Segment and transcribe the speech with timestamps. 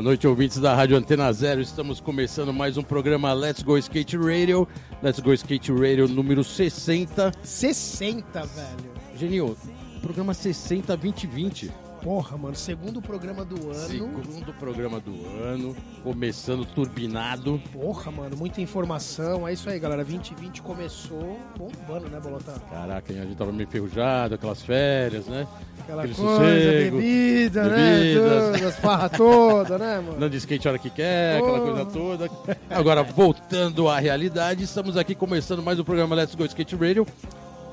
[0.00, 1.60] Boa noite, ouvintes da Rádio Antena Zero.
[1.60, 4.66] Estamos começando mais um programa Let's Go Skate Radio.
[5.02, 7.30] Let's Go Skate Radio número 60.
[7.42, 8.90] 60, velho.
[9.14, 9.54] Genil,
[10.00, 11.70] programa 60 2020.
[12.02, 13.74] Porra, mano, segundo programa do ano.
[13.74, 15.12] Segundo programa do
[15.42, 17.60] ano, começando turbinado.
[17.72, 19.46] Porra, mano, muita informação.
[19.46, 20.02] É isso aí, galera.
[20.02, 22.54] 2020 começou bombando, né, Bolotão?
[22.70, 25.46] Caraca, a gente tava meio enferrujado, aquelas férias, né?
[25.80, 27.72] Aquela Aquele coisa, sossego, bebida, bebidas.
[27.72, 28.52] né?
[28.52, 30.18] Tudo, as farras todas, né, mano?
[30.18, 31.84] Não de skate a hora que quer, aquela Porra.
[31.84, 32.30] coisa toda.
[32.70, 37.06] Agora, voltando à realidade, estamos aqui começando mais um programa Let's Go Skate Radio.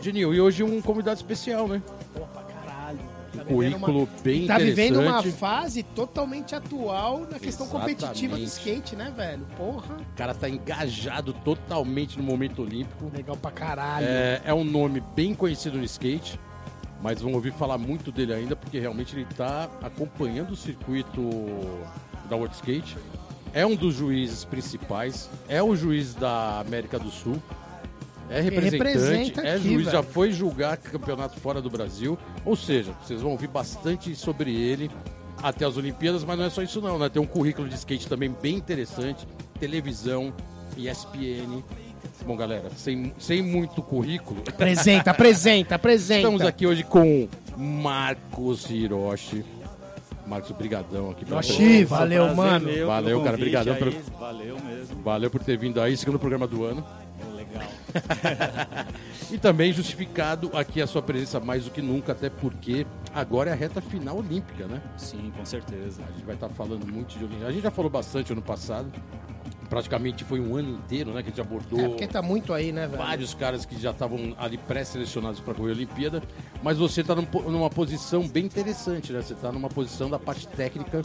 [0.01, 1.81] Genil, e hoje um convidado especial, né?
[2.13, 2.21] Pô,
[3.47, 5.37] Currículo uma- bem Tá vivendo uma interessante.
[5.39, 8.45] fase totalmente atual na questão competitiva do Exatamente.
[8.81, 9.45] skate, né, velho?
[9.57, 13.11] Porra, O cara tá engajado totalmente no momento olímpico.
[13.15, 14.05] legal pra caralho.
[14.07, 16.39] É, é um nome bem conhecido no skate,
[17.01, 21.21] mas vão ouvir falar muito dele ainda, porque realmente ele tá acompanhando o circuito
[22.29, 22.97] da World Skate.
[23.53, 27.41] É um dos juízes principais, é o juiz da América do Sul.
[28.29, 30.13] É representante, representa é aqui, juiz, já velho.
[30.13, 32.17] foi julgar campeonato fora do Brasil.
[32.45, 34.91] Ou seja, vocês vão ouvir bastante sobre ele
[35.41, 37.07] até as Olimpíadas, mas não é só isso não, né?
[37.09, 39.25] Tem um currículo de skate também bem interessante,
[39.59, 40.33] televisão,
[40.75, 41.63] ESPN.
[42.25, 46.19] Bom, galera, sem, sem muito currículo, Apresenta, apresenta, apresenta.
[46.21, 49.45] estamos aqui hoje com Marcos Hiroshi.
[50.25, 52.85] Marcos, brigadão aqui Hiroshi, valeu, Prazer mano.
[52.87, 55.01] Valeu, cara, brigadão pelo- Valeu mesmo.
[55.03, 56.83] Valeu por ter vindo aí, segundo programa do ano.
[57.57, 58.87] Legal.
[59.31, 63.53] E também justificado aqui a sua presença mais do que nunca, até porque agora é
[63.53, 64.81] a reta final olímpica, né?
[64.95, 66.01] Sim, com certeza.
[66.07, 67.47] A gente vai estar falando muito de Olimpíada.
[67.47, 68.89] A gente já falou bastante ano passado.
[69.69, 71.21] Praticamente foi um ano inteiro, né?
[71.21, 73.03] Que a gente abordou É, porque tá muito aí, né, velho?
[73.03, 76.23] vários caras que já estavam ali pré-selecionados para correr a Olimpíada.
[76.63, 79.21] Mas você está numa posição bem interessante, né?
[79.21, 81.01] Você está numa posição da parte técnica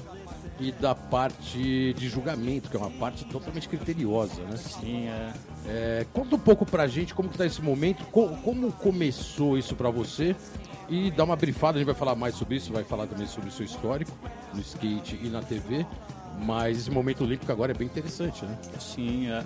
[0.61, 4.57] e da parte de julgamento, que é uma parte totalmente criteriosa, né?
[4.57, 5.33] Sim, é.
[5.67, 9.75] É, conta um pouco pra gente como que tá esse momento, co- como começou isso
[9.75, 10.35] pra você
[10.89, 13.49] e dá uma brifada, a gente vai falar mais sobre isso, vai falar também sobre
[13.49, 14.13] o seu histórico
[14.53, 15.87] no skate e na TV,
[16.45, 18.57] mas esse momento olímpico agora é bem interessante, né?
[18.79, 19.45] Sim, é.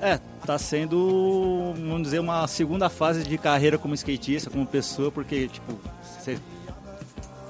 [0.00, 5.48] É, tá sendo, vamos dizer, uma segunda fase de carreira como skatista, como pessoa, porque,
[5.48, 5.78] tipo,
[6.18, 6.38] você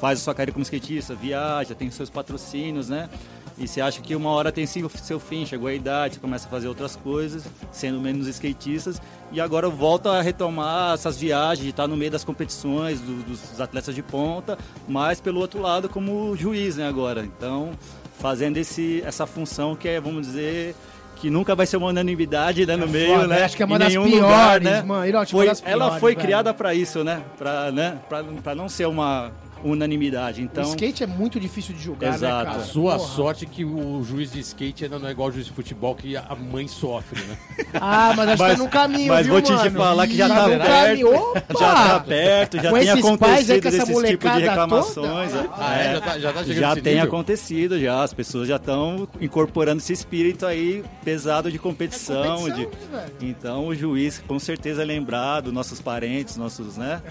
[0.00, 3.09] faz a sua carreira como skatista, viaja, tem seus patrocínios, né?
[3.56, 6.66] E você acha que uma hora tem seu fim, chegou a idade, começa a fazer
[6.66, 9.00] outras coisas, sendo menos skatistas,
[9.31, 13.60] e agora volta a retomar essas viagens, de estar no meio das competições, do- dos
[13.60, 17.25] atletas de ponta, mas pelo outro lado como juiz, né, agora.
[17.25, 17.71] Então,
[18.19, 20.75] fazendo esse, essa função que é, vamos dizer,
[21.16, 23.44] que nunca vai ser uma unanimidade né, no meio, foda, né?
[23.44, 25.06] acho que é uma das piores, mano.
[25.06, 26.27] Hiroshi, uma Foi- das ela piores, foi velho.
[26.27, 27.22] criada para isso, né?
[27.38, 27.99] Para né?
[28.09, 29.31] Pra- pra não ser uma
[29.64, 30.41] unanimidade.
[30.41, 32.44] O Então, skate é muito difícil de julgar, Exato.
[32.44, 32.62] né, cara?
[32.62, 33.08] A sua Porra.
[33.08, 35.94] sorte é que o juiz de skate ainda não é igual ao juiz de futebol,
[35.94, 37.36] que a mãe sofre, né?
[37.80, 39.70] Ah, mas acho que tá no caminho, mas viu, vou te mano?
[39.72, 41.06] falar que já Tá tá perto.
[41.08, 41.42] Opa!
[41.58, 45.32] já tá perto, já Com tem esses acontecido essa esse tipo de reclamações.
[45.32, 45.42] toda?
[45.42, 45.48] né?
[45.58, 45.92] Ah, é?
[45.94, 47.08] Já tá, já tá chegando Já tem nível?
[47.08, 48.03] acontecido, já.
[48.03, 52.36] As pessoas já estão incorporando esse espírito aí pesado de competição.
[52.38, 52.66] competição, de...
[52.66, 53.12] né, velho?
[53.22, 57.00] Então o juiz com certeza é lembrado, nossos parentes, nossos, né?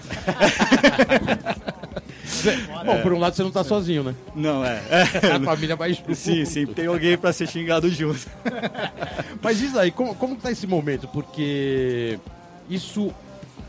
[2.84, 4.14] Bom, por um lado você não tá sozinho, né?
[4.34, 4.80] Não, é.
[5.34, 6.14] A família vai junto.
[6.14, 8.26] Sim, sim, tem alguém pra ser xingado junto.
[9.42, 11.08] Mas diz aí, como, como tá esse momento?
[11.08, 12.18] Porque
[12.68, 13.12] isso,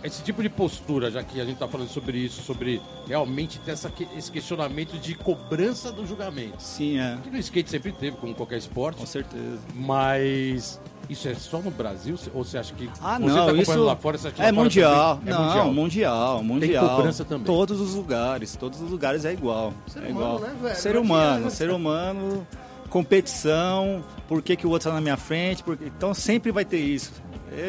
[0.05, 3.71] esse tipo de postura, já que a gente tá falando sobre isso, sobre realmente ter
[3.71, 6.61] essa, esse questionamento de cobrança do julgamento.
[6.61, 7.17] Sim, é.
[7.23, 9.59] Que no skate sempre teve, como qualquer esporte, Com certeza.
[9.73, 10.79] mas
[11.09, 12.15] isso é só no Brasil?
[12.33, 14.41] Ou você acha que Ah, você não, tá acompanhando isso lá fora, você acha que
[14.41, 15.15] lá é fora mundial.
[15.17, 15.33] também?
[15.33, 15.73] É não, mundial.
[15.73, 16.89] mundial, mundial.
[16.89, 17.45] cobrança também.
[17.45, 19.73] Todos os lugares, todos os lugares é igual.
[19.87, 20.39] Ser é humano, igual.
[20.39, 20.75] né, velho?
[20.75, 22.47] Ser humano, ser humano,
[22.89, 25.85] competição, por que, que o outro tá na minha frente, porque...
[25.85, 27.11] então sempre vai ter isso.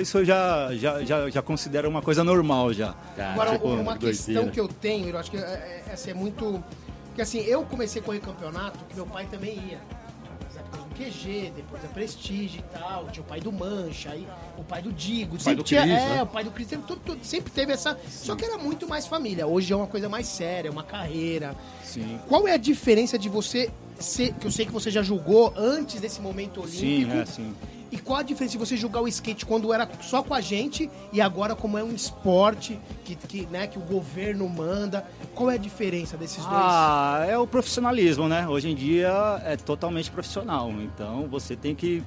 [0.01, 2.95] Isso eu já, já, já, já considero uma coisa normal já.
[3.17, 4.53] Cara, Agora, tipo, uma que questão doideira.
[4.53, 6.63] que eu tenho, eu acho que é- é- essa é muito.
[7.07, 9.79] Porque assim, eu comecei a correr campeonato, que meu pai também ia.
[10.97, 13.07] QG, depois da Prestige e tal.
[13.13, 14.27] Tinha o pai do Mancha, aí
[14.57, 15.39] o pai do Digo.
[15.39, 16.23] sempre do tinha, Cris, é, né?
[16.23, 17.99] o pai do Cris sempre, tudo- tudo- sempre teve essa.
[18.09, 19.47] Só que era muito mais família.
[19.47, 21.55] Hoje é uma coisa mais séria, uma carreira.
[21.85, 22.19] Sim.
[22.27, 24.33] Qual é a diferença de você ser.
[24.41, 26.81] Que eu sei que você já julgou antes desse momento olímpico.
[27.13, 27.55] Sim, é, sim.
[27.91, 30.91] E qual a diferença de você jogar o skate quando era só com a gente
[31.13, 35.07] e agora como é um esporte que, que, né, que o governo manda?
[35.35, 38.49] Qual é a diferença desses Ah, é o profissionalismo, né?
[38.49, 40.71] Hoje em dia é totalmente profissional.
[40.71, 42.03] Então você tem que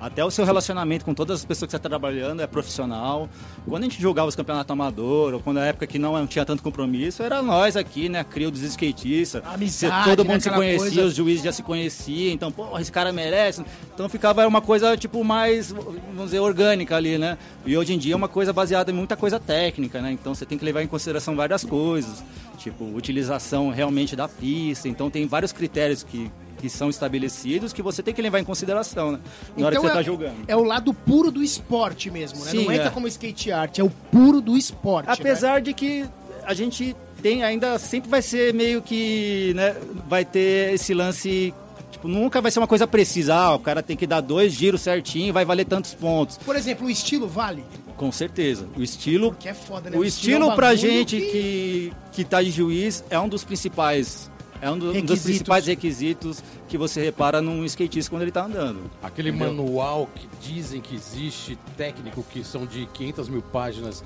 [0.00, 3.28] Até o seu relacionamento com todas as pessoas que você está trabalhando é profissional.
[3.68, 6.62] Quando a gente jogava os campeonatos amador, ou quando na época que não tinha tanto
[6.62, 8.24] compromisso, era nós aqui, né?
[8.24, 9.42] Crio dos skatistas.
[9.44, 11.04] Amizade, todo né, mundo se aquela conhecia, coisa.
[11.04, 13.62] os juízes já se conheciam, então, pô, esse cara merece.
[13.94, 17.36] Então ficava uma coisa, tipo, mais, vamos dizer, orgânica ali, né?
[17.66, 20.12] E hoje em dia é uma coisa baseada em muita coisa técnica, né?
[20.12, 22.24] Então você tem que levar em consideração várias coisas,
[22.56, 24.88] tipo, utilização realmente da pista.
[24.88, 26.30] Então tem vários critérios que,
[26.60, 29.20] que são estabelecidos que você tem que levar em consideração, né?
[29.56, 30.36] Na hora que você é, está jogando.
[30.46, 32.50] é o lado puro do esporte mesmo, né?
[32.50, 32.90] Sim, não entra é.
[32.90, 35.06] como skate art, é o puro do esporte.
[35.06, 35.12] né?
[35.18, 36.04] Apesar de que
[36.44, 39.76] a gente tem ainda sempre vai ser meio que, né,
[40.08, 41.52] vai ter esse lance,
[41.90, 44.80] tipo, nunca vai ser uma coisa precisa, ah, o cara tem que dar dois giros
[44.80, 46.38] certinho, vai valer tantos pontos.
[46.38, 47.64] Por exemplo, o estilo vale?
[47.96, 48.66] Com certeza.
[48.76, 49.98] O estilo, Que é foda, né?
[49.98, 54.30] o é estilo um pra gente que que tá de juiz é um dos principais
[54.60, 58.44] é um, do- um dos principais requisitos que você repara num skatista quando ele tá
[58.44, 58.90] andando.
[59.02, 59.52] Aquele Entendeu?
[59.54, 64.04] manual que dizem que existe, técnico, que são de 500 mil páginas,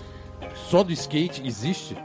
[0.71, 1.97] só do skate, existe?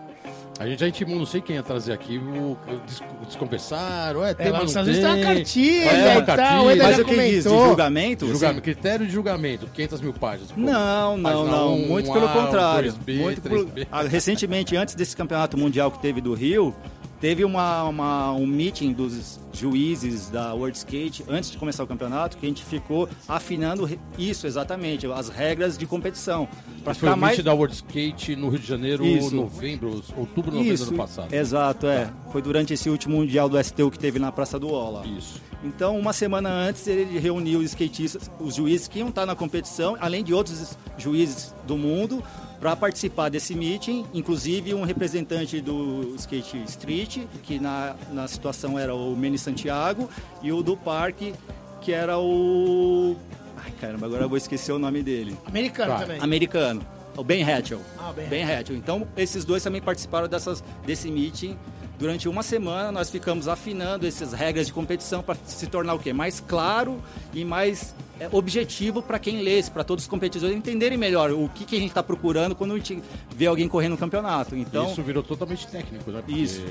[0.60, 4.48] A gente já intimou, não sei quem ia trazer aqui, o, des, desconversaram, é, tem,
[4.48, 4.94] É, mas mas não tem.
[4.94, 6.62] vezes tem uma cartilha É, uma cartilha.
[6.62, 7.68] o Mas já o que diz de comentou.
[7.70, 8.26] julgamento?
[8.26, 10.52] assim, Julgamento, critério de julgamento, 500 mil páginas.
[10.52, 11.74] Pô, Não, não, página não.
[11.76, 12.92] um, muito um pelo A, um contrário.
[12.94, 13.50] 2B, Muito 3B.
[13.76, 16.76] pelo- Ah, Recentemente, antes desse campeonato mundial que teve do Rio,
[17.20, 22.38] teve uma, uma- um meeting dos juízes da World Skate antes de começar o campeonato
[22.38, 26.48] que a gente ficou afinando isso exatamente, as regras de competição.
[26.84, 27.38] Para Foi ficar o mais.
[27.38, 29.36] meet da World Skate no Rio de Janeiro, Isso.
[29.36, 31.34] novembro, outubro, novembro do Isso, ano passado.
[31.34, 32.10] exato, é.
[32.32, 35.06] Foi durante esse último mundial do STU que teve na Praça do Ola.
[35.06, 35.42] Isso.
[35.64, 39.98] Então, uma semana antes, ele reuniu os skatistas, os juízes que iam estar na competição,
[40.00, 42.24] além de outros juízes do mundo,
[42.60, 48.94] para participar desse meeting, inclusive um representante do skate street, que na, na situação era
[48.94, 50.10] o Meni Santiago,
[50.42, 51.34] e o do parque,
[51.82, 53.16] que era o.
[53.58, 55.38] Ai caramba, agora eu vou esquecer o nome dele.
[55.46, 56.00] Americano Tá.
[56.02, 56.20] também.
[56.22, 56.82] Americano.
[57.18, 57.82] O Ben Hatchell.
[57.98, 58.76] Ah, o Ben Ben Hatchell.
[58.78, 61.58] Então, esses dois também participaram dessas, desse meeting.
[61.98, 66.14] Durante uma semana, nós ficamos afinando essas regras de competição para se tornar o quê?
[66.14, 67.02] Mais claro
[67.34, 67.94] e mais
[68.32, 71.90] objetivo para quem lê, para todos os competidores entenderem melhor o que, que a gente
[71.90, 73.02] está procurando quando a gente
[73.36, 74.56] vê alguém correndo no campeonato.
[74.56, 76.22] Então, Isso virou totalmente técnico, né?
[76.26, 76.62] Porque, Isso.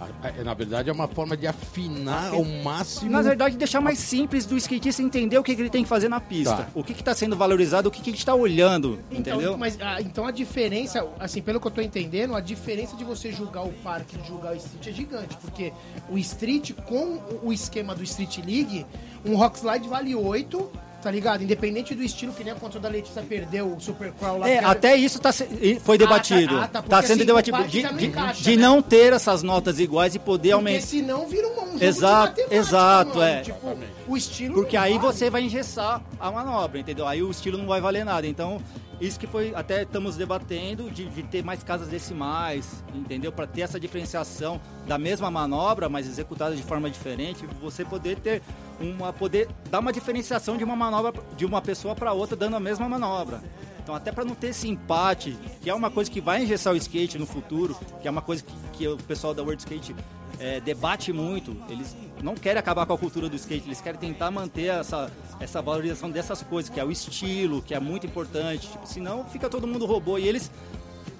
[0.00, 3.10] a- a- na verdade, é uma forma de afinar ao máximo.
[3.10, 6.08] na verdade, deixar mais simples do skatista entender o que, que ele tem que fazer
[6.08, 6.56] na pista.
[6.56, 6.68] Tá.
[6.74, 9.58] O que está sendo valorizado, o que, que a gente está olhando, Então, entendeu?
[9.58, 13.30] Mas, ah, então a diferença, assim, pelo que eu tô entendendo, a diferença de você
[13.32, 15.36] julgar o parque e julgar o street é gigante.
[15.40, 15.72] Porque
[16.08, 18.86] o street, com o- o esquema do Street League,
[19.24, 20.69] um rock slide vale 8,
[21.02, 21.42] tá ligado?
[21.42, 24.48] Independente do estilo, que nem a contra da Letícia perdeu o Super Crawl lá.
[24.48, 26.56] É, era- até isso tá, se- foi debatido.
[26.56, 27.64] ah, tá, Está porque, sendo assim, debatido.
[27.68, 28.62] De, não de- encaixa, de né?
[28.62, 30.86] não ter essas notas iguais e poder Porque aumentar.
[30.86, 33.22] senão vira um, um Exato, exato, mano.
[33.22, 33.40] é.
[33.42, 33.76] Tipo,
[34.10, 35.06] o estilo Porque aí vale.
[35.06, 37.06] você vai engessar a manobra, entendeu?
[37.06, 38.26] Aí o estilo não vai valer nada.
[38.26, 38.60] Então,
[39.00, 39.54] isso que foi.
[39.54, 43.32] Até estamos debatendo de, de ter mais casas decimais, entendeu?
[43.32, 48.42] Para ter essa diferenciação da mesma manobra, mas executada de forma diferente, você poder ter
[48.80, 49.12] uma.
[49.12, 52.88] poder dar uma diferenciação de uma manobra de uma pessoa para outra dando a mesma
[52.88, 53.40] manobra.
[53.82, 56.76] Então, até para não ter esse empate, que é uma coisa que vai engessar o
[56.76, 59.96] skate no futuro, que é uma coisa que, que o pessoal da World Skate
[60.40, 61.54] é, debate muito.
[61.68, 65.60] Eles não querem acabar com a cultura do skate, eles querem tentar manter essa, essa
[65.62, 68.68] valorização dessas coisas, que é o estilo, que é muito importante.
[68.68, 70.18] Tipo, senão fica todo mundo robô.
[70.18, 70.50] E eles,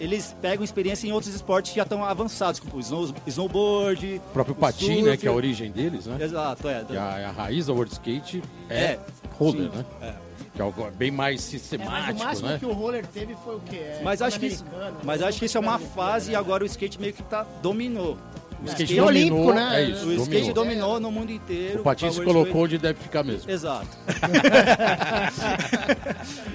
[0.01, 4.17] eles pegam experiência em outros esportes que já estão avançados, como o snow, snowboard.
[4.17, 5.11] O próprio o patim, né?
[5.11, 5.19] surf.
[5.19, 6.17] Que é a origem deles, né?
[6.25, 6.85] Exato, é.
[6.85, 9.01] Que a, a raiz da World Skate é, É,
[9.39, 9.85] roller, sim, né?
[10.03, 10.15] é.
[10.55, 12.59] Que é algo bem mais É, mas sistemático, o máximo né?
[12.59, 13.77] que o roller teve foi o quê?
[13.77, 15.29] É, Mas acho que isso, Pan-Americano, mas né?
[15.29, 16.39] acho que isso é uma fase e né?
[16.39, 18.17] agora o skate meio que tá, dominou.
[18.63, 19.81] O skate, e é dominou, olímpico, né?
[19.81, 21.01] É isso, o skate dominou.
[21.01, 21.81] no mundo inteiro.
[21.81, 23.51] O Patins colocou onde deve ficar mesmo.
[23.51, 23.89] Exato.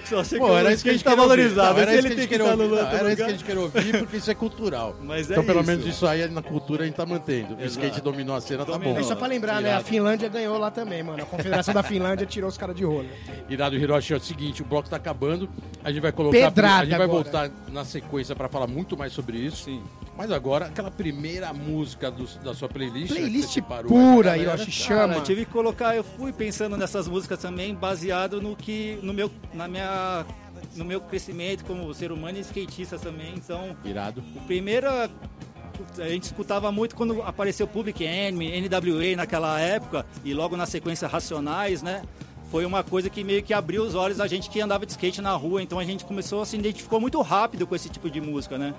[0.06, 1.36] Só sei Pô, que era o isso que a skate gente tá queria ouvir.
[1.36, 1.74] valorizado.
[1.74, 2.76] Não, era ele que a gente tem que queria estar no ouvir.
[2.76, 4.96] Não, outro Era isso que a gente queria ouvir, porque isso é cultural.
[5.02, 5.68] Mas é então, pelo isso.
[5.68, 7.56] menos isso aí na cultura a gente tá mantendo.
[7.56, 8.98] O skate dominou a cena, tá bom.
[8.98, 9.74] É só pra lembrar, né?
[9.74, 9.82] A.
[9.82, 11.24] Finlândia ganhou lá também, mano.
[11.24, 13.12] A Confederação da Finlândia tirou os caras de roller.
[13.50, 15.50] Irado Hiroshi, é o seguinte, o bloco tá acabando,
[15.84, 19.14] a gente vai colocar, Pedrada a gente vai voltar na sequência pra falar muito mais
[19.14, 19.66] sobre isso.
[19.66, 19.82] Sim.
[20.18, 24.56] Mas agora, aquela primeira música do- da sua playlist, né, Playlist pura, galera.
[24.56, 24.88] Hiroshi.
[24.88, 25.14] Cara, Chama.
[25.16, 29.32] eu tive que colocar, eu fui pensando nessas músicas também, baseado no que, no meu,
[29.54, 30.26] na minha,
[30.76, 33.34] no meu crescimento como ser humano e skatista também.
[33.36, 34.24] Então, Irado.
[34.36, 40.56] o primeiro a gente escutava muito quando apareceu Public Enemy, NWA naquela época e logo
[40.56, 42.02] na sequência Racionais, né?
[42.50, 45.20] Foi uma coisa que meio que abriu os olhos a gente que andava de skate
[45.20, 48.22] na rua, então a gente começou a se identificou muito rápido com esse tipo de
[48.22, 48.74] música, né?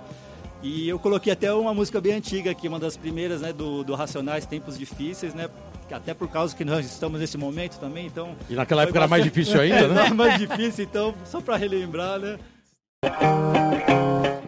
[0.67, 3.95] E eu coloquei até uma música bem antiga aqui, uma das primeiras, né, do, do
[3.95, 5.49] Racionais, Tempos Difíceis, né?
[5.93, 8.35] até por causa que nós estamos nesse momento também, então...
[8.51, 9.11] E naquela época era bastante...
[9.11, 10.07] mais difícil ainda, né?
[10.07, 12.37] era mais difícil, então, só para relembrar, né?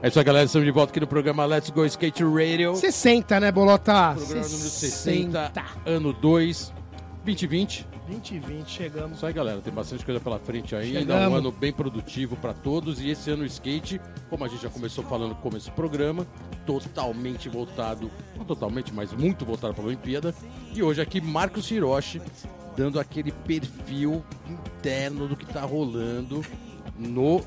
[0.03, 0.47] É isso aí, galera.
[0.47, 2.75] Estamos de volta aqui no programa Let's Go Skate Radio.
[2.75, 4.15] 60, né, Bolota?
[4.17, 5.53] Programa número 60,
[5.87, 6.73] ano 2,
[7.25, 7.87] 2020.
[8.09, 9.17] 2020, chegamos.
[9.19, 9.61] Isso aí, galera.
[9.61, 11.01] Tem bastante coisa pela frente ainda.
[11.01, 11.33] Chegamos.
[11.33, 13.01] Um ano bem produtivo para todos.
[13.01, 14.01] E esse ano o skate,
[14.31, 16.27] como a gente já começou falando no começo do programa,
[16.67, 20.35] totalmente voltado, não totalmente, mas muito voltado para a Olimpíada.
[20.75, 22.21] E hoje aqui, Marcos Hiroshi,
[22.77, 26.43] dando aquele perfil interno do que tá rolando
[26.99, 27.43] no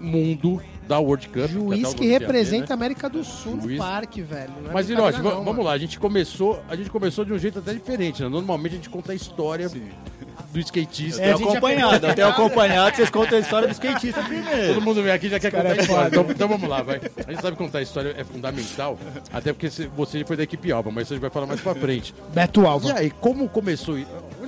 [0.00, 1.36] mundo da World Cup.
[1.44, 2.66] até Juiz que Luciano, representa né?
[2.70, 3.78] a América do Sul Juiz.
[3.78, 4.50] no parque, velho.
[4.62, 5.62] Não é Mas, Hiroshi, vamos mano.
[5.62, 5.72] lá.
[5.72, 8.28] A gente começou, a gente começou de um jeito até diferente, né?
[8.28, 11.22] Normalmente a gente conta a história do skatista.
[11.22, 14.20] É, a Eu gente tenho acompanhado, eu tenho acompanhado, vocês contam a história do skatista
[14.22, 14.82] Todo primeiro.
[14.82, 16.04] mundo vem aqui e já quer cara contar é a história.
[16.10, 16.20] foda.
[16.22, 17.00] Então, então vamos lá, vai.
[17.26, 18.98] A gente sabe contar a história é fundamental,
[19.32, 22.14] até porque se- você foi da equipe Alba, mas gente vai falar mais pra frente.
[22.34, 22.92] Beto E Alva.
[22.94, 23.96] aí, como começou?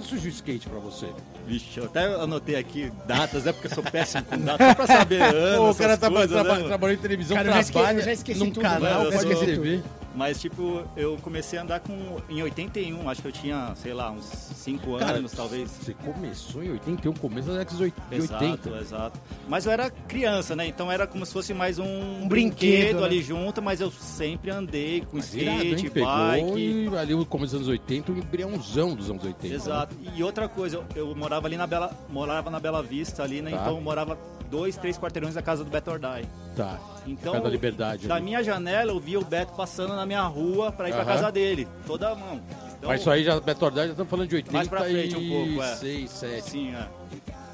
[0.05, 1.07] Onde surgiu o skate pra você?
[1.47, 3.53] Vixe, eu até anotei aqui datas, né?
[3.53, 6.59] Porque eu sou péssimo com datas, só pra saber anos, o cara traba- coisas, traba-
[6.59, 6.67] né?
[6.69, 8.95] trabalhou em televisão, Cara, eu já esque- trabalha eu já esqueci num tudo, canal, velho.
[9.13, 9.83] pode Eu sou- escrever.
[10.14, 14.11] Mas, tipo, eu comecei a andar com, em 81, acho que eu tinha, sei lá,
[14.11, 15.71] uns 5 Cara, anos, talvez.
[15.71, 18.71] Você começou em 81, começo da década de Exato, 80.
[18.80, 19.21] exato.
[19.49, 20.66] Mas eu era criança, né?
[20.66, 21.85] Então era como se fosse mais um,
[22.23, 23.06] Um brinquedo, brinquedo, né?
[23.06, 25.90] ali junto, mas eu sempre andei com Mas irado, skate?
[25.90, 26.61] Pegou bike.
[26.61, 29.52] e ali o começo dos anos 80, um embriãozão dos anos 80.
[29.54, 29.97] Exato.
[30.14, 33.50] E outra coisa, eu, eu morava ali na Bela, morava na Bela Vista ali, né?
[33.50, 33.56] Tá.
[33.62, 34.16] Então eu morava
[34.50, 36.25] dois, três quarteirões da casa do Beto Ordai.
[36.57, 36.79] Tá.
[37.07, 38.07] Então, da Liberdade.
[38.09, 38.25] da ali.
[38.25, 41.13] minha janela eu via o Beto passando na minha rua pra ir pra Aham.
[41.13, 42.41] casa dele, toda a mão.
[42.79, 45.17] Então, Mas isso aí já, Beto Ordaz, já estamos falando de 86, Mais pra frente
[45.17, 46.07] um pouco, é.
[46.07, 46.89] 7, Sim, é.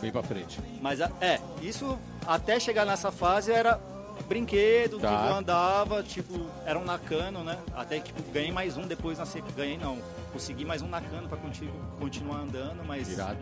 [0.00, 0.60] bem pra frente.
[0.80, 3.80] Mas é, isso até chegar nessa fase era
[4.28, 5.08] brinquedo, Tá.
[5.10, 7.58] tipo, eu andava, tipo, era um Nakano, né?
[7.74, 9.56] Até que tipo, ganhei mais um depois na sequência.
[9.56, 9.98] Ganhei não.
[10.32, 13.10] Consegui mais um Nakano pra conti- continuar andando, mas.
[13.10, 13.38] Irado.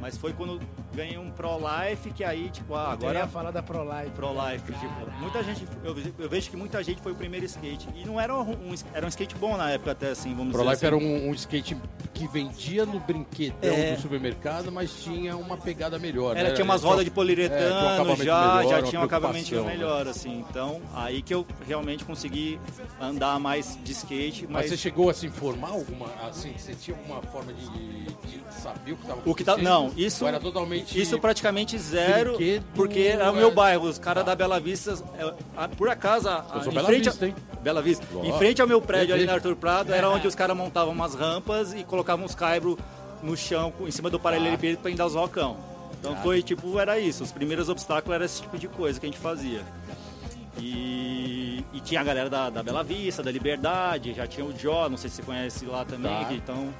[0.00, 0.60] Mas foi quando
[0.94, 4.10] ganhei um Pro Life que aí, tipo, ah, Agora agora ia falar da Pro Life.
[4.14, 7.88] Pro Life, tipo, muita gente, eu, eu vejo que muita gente foi o primeiro skate.
[7.94, 10.62] E não era um, um- era um skate bom na época até assim, vamos Pro
[10.62, 10.86] dizer Life assim.
[10.86, 11.76] era um, um skate
[12.14, 13.94] que vendia no brinquedão É.
[13.94, 16.36] do supermercado, mas tinha uma pegada melhor.
[16.36, 16.54] Era, né?
[16.54, 19.48] tinha umas rodas de É, tinha um poliuretano acabamento já, melhor, já tinha um acabamento
[19.48, 19.84] preocupação, né?
[19.86, 20.44] melhor, assim.
[20.50, 22.58] Então, aí que eu realmente consegui
[23.00, 24.70] andar mais de skate, Mas mas...
[24.70, 28.96] você chegou a se informar alguma, assim, você tinha alguma forma de, de saber o
[28.96, 31.00] que estava O que tá, não, isso, era totalmente...
[31.00, 33.38] isso praticamente zero, brinquedo, porque era o é.
[33.38, 36.74] meu bairro, os caras da Bela Vista, é, a- por acaso, a- Eu sou em
[36.76, 37.34] Bela frente a- Vista, hein?
[37.62, 40.34] Bela Vista, Ó, em frente ao meu prédio ali na Arthur Prado, era onde os
[40.34, 42.76] caras montavam umas rampas e colocavam uns caibros
[43.22, 45.56] no chão, em cima do paralelepípedo pra dar os rocão.
[45.98, 46.20] Então Tá.
[46.22, 49.18] foi tipo, era isso, os primeiros obstáculos era esse tipo de coisa que a gente
[49.18, 49.62] fazia.
[50.60, 54.88] E, e tinha a galera da, da Bela Vista, da Liberdade, já tinha o Jó,
[54.88, 56.24] não sei se você conhece lá também, Tá.
[56.26, 56.72] que então...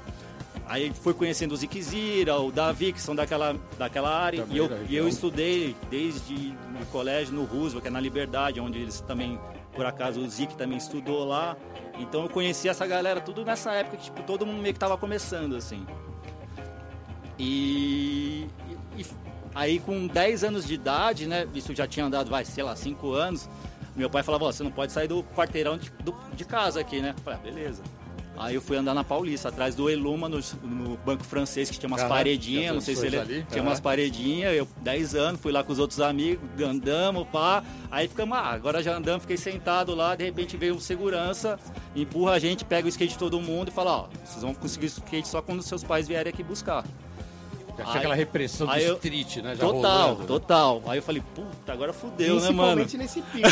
[0.68, 4.42] Aí foi conhecendo o Zikzira, o Davi, que são daquela, daquela área.
[4.42, 8.60] Também E eu, e eu estudei desde o colégio no Roosevelt, que é na Liberdade,
[8.60, 9.40] onde eles também,
[9.72, 11.56] por acaso, o Zik também estudou lá.
[11.98, 14.98] Então eu conheci essa galera tudo nessa época que tipo, todo mundo meio que tava
[14.98, 15.86] começando, assim.
[17.38, 18.46] E,
[18.96, 19.06] e-
[19.54, 21.46] aí com 10 anos de idade, né?
[21.54, 23.48] Isso já tinha andado, vai, sei lá, 5 anos.
[23.96, 27.14] Meu pai falava, você não pode sair do quarteirão de, do- de casa aqui, né?
[27.16, 27.82] Eu falei, ah, beleza.
[28.38, 31.88] Aí eu fui andar na Paulista, atrás do Eluma, no, no banco francês, que tinha
[31.88, 35.64] umas paredinhas, não sei se ele ali, tinha umas paredinhas, eu 10 anos, fui lá
[35.64, 37.64] com os outros amigos, andamos, pá.
[37.90, 41.58] Aí ficamos, ah, agora já andamos, fiquei sentado lá, de repente veio um segurança,
[41.96, 44.86] empurra a gente, pega o skate de todo mundo e fala, ó, vocês vão conseguir
[44.86, 46.84] o skate só quando seus pais vierem aqui buscar.
[47.86, 49.54] Aí- aquela repressão do eu- street, né?
[49.54, 50.26] Já total, rolando, né?
[50.26, 50.82] total.
[50.86, 52.84] Aí eu falei, puta, agora fudeu, né, mano?
[52.84, 53.48] Principalmente nesse pico,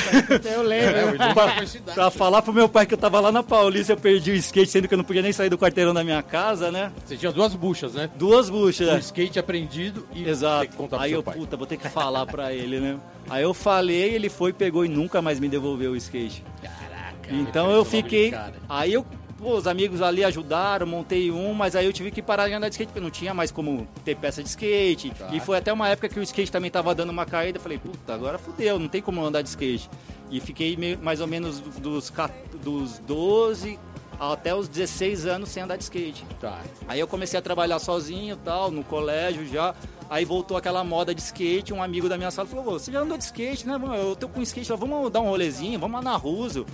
[0.48, 0.96] aí, eu lembro.
[0.96, 1.94] É, Iluma Pra-.
[1.94, 4.70] Pra falar pro meu pai que eu tava lá na Paulista, eu perdi o skate,
[4.70, 6.92] sendo que eu não podia nem sair do quarteirão da minha casa, né?
[7.04, 8.10] Você tinha duas buchas, né?
[8.16, 8.98] Duas buchas, O né?
[8.98, 10.68] skate aprendido e Exato.
[10.68, 11.36] que contar pro Aí seu eu, pai.
[11.36, 12.96] puta, vou ter que falar pra ele, né?
[13.28, 16.42] Aí eu falei, ele foi, pegou e nunca mais me devolveu o skate.
[16.62, 17.34] Caraca.
[17.34, 18.34] Então eu logo de fiquei.
[18.68, 19.04] Aí eu,
[19.46, 22.68] pô, os amigos ali ajudaram, montei um, mas aí eu tive que parar de andar
[22.68, 25.10] de skate, porque não tinha mais como ter peça de skate.
[25.10, 25.28] Tá.
[25.32, 27.60] E foi até uma época que o skate também tava dando uma caída.
[27.60, 29.88] Falei, puta, agora fudeu, não tem como andar de skate.
[30.32, 32.10] E fiquei meio- mais ou menos dos,
[32.64, 33.78] dos 12
[34.18, 36.24] até os 16 anos sem andar de skate.
[36.40, 36.60] Tá.
[36.88, 39.76] Aí eu comecei a trabalhar sozinho tal, no colégio já.
[40.10, 43.00] Aí voltou aquela moda de skate, um amigo da minha sala falou, "Ô, você já
[43.00, 43.78] andou de skate, né?
[44.00, 46.64] Eu tô com skate, lá, vamos dar um rolezinho, vamos lá na Russo,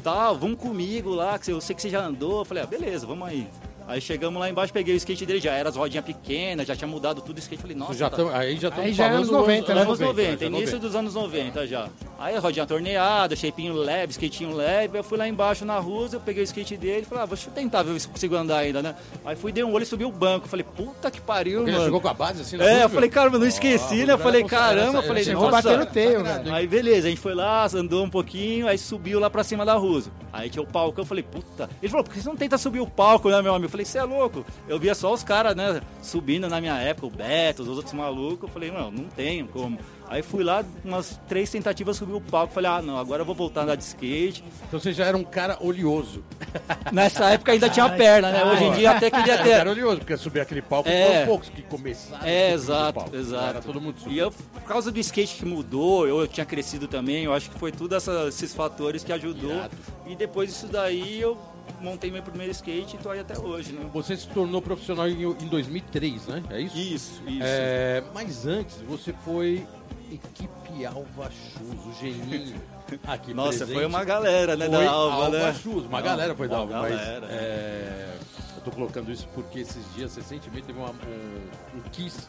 [0.00, 2.40] tal, vamos comigo lá, que eu sei que você já andou.
[2.40, 3.46] Eu falei, ah, beleza, vamos aí.
[3.90, 6.86] Aí chegamos lá embaixo, peguei o skate dele, já era as rodinhas pequenas, já tinha
[6.86, 7.60] mudado tudo o skate.
[7.60, 9.80] Falei, nossa, Já tá- tamo- aí já estamos Aí já é falando anos 90, né?
[9.82, 11.88] anos 90, já início dos anos 90 já.
[12.16, 14.96] Aí rodinha torneada, shapinho leve, skatinho leve.
[14.96, 17.48] Eu fui lá embaixo na rua, eu peguei o skate dele e falei, ah, deixa
[17.48, 18.94] eu tentar ver se eu consigo andar ainda, né?
[19.24, 20.46] Aí fui, dei um olho e subi o banco.
[20.46, 21.84] Falei, puta que pariu, Ele já mano.
[21.86, 24.06] chegou com a base assim na É, rua, eu falei, cara, mas não esqueci, o
[24.06, 24.12] né?
[24.12, 25.62] Eu falei, caramba, essa- falei, Chegou nossa.
[25.68, 26.54] batendo teio, sagrado, velho.
[26.54, 29.74] Aí beleza, a gente foi lá, andou um pouquinho, aí subiu lá pra cima da
[29.74, 30.12] Russo.
[30.32, 31.68] Aí tinha o palco, eu falei, puta.
[31.82, 33.68] Ele falou, por que você não tenta subir o palco, né, meu amigo?
[33.80, 34.44] Eu falei, você é louco?
[34.68, 38.42] Eu via só os caras, né, subindo na minha época, o Beto, os outros malucos.
[38.42, 39.78] Eu falei, não, não tenho como.
[40.08, 42.52] Aí fui lá, umas três tentativas, subi o palco.
[42.52, 44.42] Falei, ah, não, agora eu vou voltar a andar de skate.
[44.66, 46.24] Então você já era um cara oleoso.
[46.92, 48.44] Nessa época ainda tinha perna, né?
[48.44, 49.56] Hoje em dia até queria Era ter.
[49.58, 51.06] cara oleoso, porque subir aquele palco É.
[51.12, 52.24] foram poucos que começaram.
[52.24, 53.44] a É, subir exato, exato.
[53.50, 54.14] Era todo mundo subindo.
[54.16, 57.58] E eu, por causa do skate que mudou, eu tinha crescido também, eu acho que
[57.58, 59.52] foi tudo essa- esses fatores que ajudou.
[59.52, 59.76] Irado.
[60.06, 61.38] E depois disso daí eu
[61.80, 63.88] montei meu primeiro skate e tô aí até hoje, né?
[63.92, 66.42] Você se tornou profissional em, em 2003, né?
[66.50, 66.76] É isso?
[66.78, 67.42] Isso, isso.
[67.42, 69.66] É, mas antes, você foi
[70.10, 72.54] equipe Alva Shoes, o geninho
[73.06, 73.74] aqui Nossa, presente.
[73.76, 75.54] foi uma galera, né, Foi da Alva, né?
[75.54, 77.26] Shoes, uma Não, galera foi da Alva, mas galera.
[77.30, 78.08] é,
[78.56, 82.26] eu tô colocando isso porque esses dias, recentemente, teve uma- um, um Kiss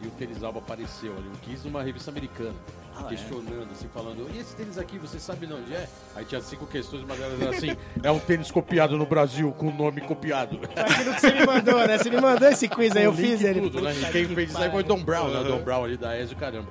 [0.00, 2.54] e o tênis Alva apareceu ali, um Kiss numa revista americana,
[2.96, 3.08] Ah, é?
[3.08, 5.88] questionando, assim, falando, e esse tênis aqui, você sabe de onde é?
[6.14, 9.68] Aí tinha cinco questões, mas elas eram assim, é um tênis copiado no Brasil, com
[9.68, 10.60] o nome copiado.
[10.76, 11.98] Aquilo que você me mandou, né?
[11.98, 13.60] Você me mandou esse quiz aí, eu fiz ele.
[13.62, 13.92] Tudo, né?
[13.94, 14.82] E quem que fez isso aí foi.
[14.82, 15.40] Dom Brown, né?
[15.40, 16.68] O Dom Brown ali da Ezio, caramba.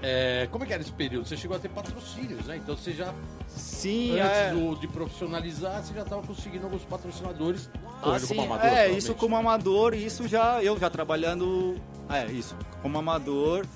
[0.00, 1.26] É, como é que era esse período?
[1.26, 2.56] Você chegou a ter patrocínios, né?
[2.56, 3.12] Então você já,
[3.48, 4.52] Sim, antes é.
[4.52, 7.68] do- de profissionalizar, você já estava conseguindo alguns patrocinadores.
[7.74, 11.74] Ah, correndo sim, como amador, é, isso como amador, isso já, eu já trabalhando,
[12.08, 13.66] é, isso, como amador.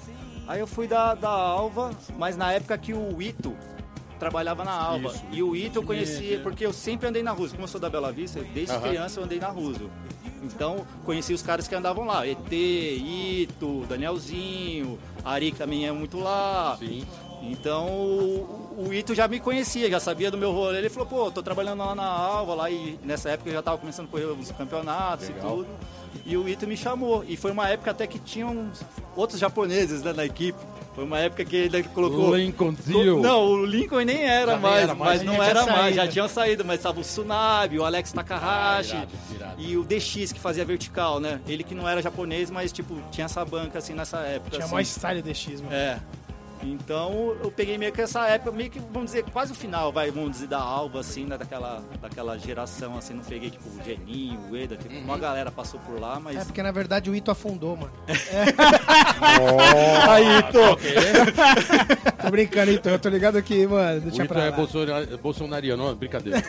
[0.47, 3.57] Aí eu fui da, da Alva, mas na época que o Ito
[4.21, 5.09] trabalhava na Alva.
[5.09, 6.43] Isso, e o Ito eu conhecia, mesmo.
[6.45, 7.55] porque eu sempre andei na Russo.
[7.55, 9.91] Como eu sou da Bela Vista, desde criança eu andei na Russo.
[10.45, 12.27] Então, conheci os caras que andavam lá.
[12.27, 16.77] ET, Ito, Danielzinho, Ari que também é muito lá.
[16.79, 17.05] Sim.
[17.43, 20.79] Então o, o Ito já me conhecia, já sabia do meu rolê.
[20.79, 23.79] Ele falou, pô, tô trabalhando lá na Alva, lá e nessa época eu já tava
[23.79, 25.45] começando a correr uns campeonatos Legal.
[25.45, 25.67] e tudo.
[26.25, 27.25] E o Ito me chamou.
[27.27, 28.83] E foi uma época até que tinha uns
[29.17, 30.59] outros japoneses né, na equipe.
[30.95, 32.37] Foi uma época que ele colocou.
[32.37, 33.21] Lincoln Co- Zio.
[33.21, 36.65] Não, o Lincoln nem era mais, era mais, mas não era mais, já tinham saído,
[36.67, 39.55] mas estava o Tsunabe, o Alex Takahashi Ah, irado, irado.
[39.63, 41.41] e o DX que fazia vertical, né?
[41.49, 44.51] Ele que não era japonês, mas tipo, tinha essa banca assim nessa época.
[44.51, 44.75] Tinha assim.
[44.75, 45.75] mais style DX, mano.
[45.75, 45.99] É.
[46.63, 50.11] Então eu peguei meio que essa época, meio que, vamos dizer, quase o final, vai,
[50.11, 54.39] vamos dizer, da Alva, assim, né, daquela, daquela geração, assim, não peguei, tipo, o Geninho,
[54.51, 56.37] o Eda, tipo, uma galera passou por lá, mas...
[56.37, 57.93] É porque na verdade o Ito afundou, mano.
[60.09, 60.77] Aí, tô!
[62.23, 62.89] Tô brincando, Ito.
[62.89, 64.57] Eu tô ligado que, mano, O deixa Ito pra é lá.
[65.21, 66.41] bolsonariano, não, brincadeira.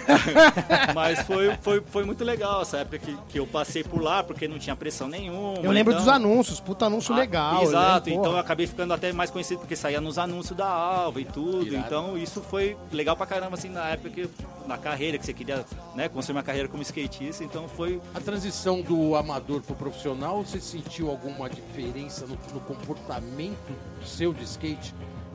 [0.93, 4.47] Mas foi, foi, foi muito legal essa época que, que eu passei por lá, porque
[4.47, 5.58] não tinha pressão nenhuma.
[5.63, 7.63] Eu lembro então- dos anúncios, puta anúncio Ah, legal.
[7.63, 11.22] Exato, lembro, então eu acabei ficando até mais conhecido porque saía nos anúncios da Alva
[11.22, 11.66] e tudo.
[11.66, 11.86] Irado.
[11.86, 14.30] Então isso foi legal pra caramba, assim, na época que,
[14.68, 17.44] na carreira, que você queria né, construir uma carreira como skatista.
[17.44, 18.02] Então foi.
[18.13, 24.44] A transição do amador pro profissional, você sentiu alguma diferença no, no comportamento seu de
[24.44, 24.94] skate?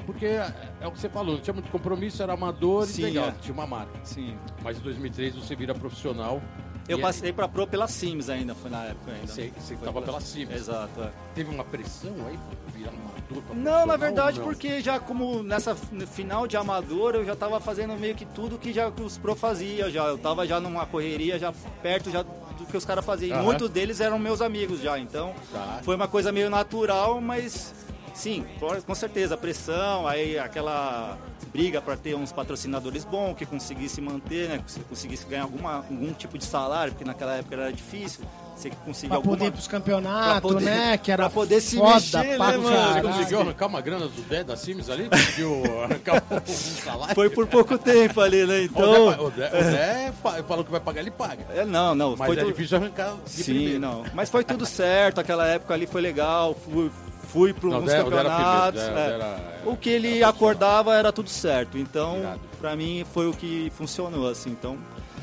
[0.09, 3.05] Porque é, é o que você falou, não tinha muito compromisso, era amador Sim, e
[3.05, 3.33] legal, é.
[3.43, 3.93] tinha uma marca.
[4.03, 4.39] Sim.
[4.63, 6.41] Mas em 2003 você vira profissional.
[6.89, 9.27] Eu e passei pra Pro pela Sims ainda, foi na época ainda.
[9.27, 10.53] Você, você Foi tava pela cima.
[10.55, 11.11] Exato, é.
[11.35, 13.43] Teve uma pressão aí pra virar amador?
[13.47, 14.47] pra Não, na verdade, não?
[14.47, 18.73] porque já como nessa final de amador, eu já tava fazendo meio que tudo que
[18.73, 20.05] já os pro fazia já.
[20.07, 23.31] Eu tava já numa correria, já perto já do que os caras faziam.
[23.31, 23.43] E Aham.
[23.43, 25.81] muitos deles eram meus amigos já, então Tá.
[25.83, 27.75] foi uma coisa meio natural, mas
[28.19, 28.45] sim,
[28.87, 31.17] com- certeza, a pressão, aí aquela
[31.53, 36.13] briga para ter uns patrocinadores bons, que conseguisse manter, né, que conseguisse ganhar alguma, algum
[36.13, 38.25] tipo de salário, porque naquela época era difícil,
[38.57, 39.37] você conseguir Pra alguma...
[39.37, 40.99] poder ir pros campeonatos, pra poder- né?
[40.99, 42.93] Que era pra poder se foda, mexer, pra né, mano?
[42.93, 45.09] Você conseguiu arrancar uma grana do Dé da Sims ali?
[45.09, 47.15] Conseguiu arrancar um salário?
[47.15, 49.25] Foi por pouco tempo ali, né, O Dé, então...
[49.27, 51.47] o Dé- o Dé fa- falou que vai pagar, ele paga.
[51.55, 53.79] É, não, não, Mas foi é tudo- difícil arrancar de Sim, primeiro.
[53.81, 54.05] não.
[54.13, 56.91] Mas foi tudo certo, aquela época ali foi legal, fui,
[57.29, 58.81] fui para alguns era campeonatos.
[58.83, 58.91] é.
[58.91, 59.37] o Dé era-
[59.67, 61.79] o que ele era acordava era tudo certo.
[61.79, 64.51] Então, pra mim, foi o que funcionou, assim.
[64.51, 64.77] Então,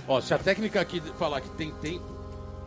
[0.07, 2.05] Ó, se a técnica aqui falar que tem tempo,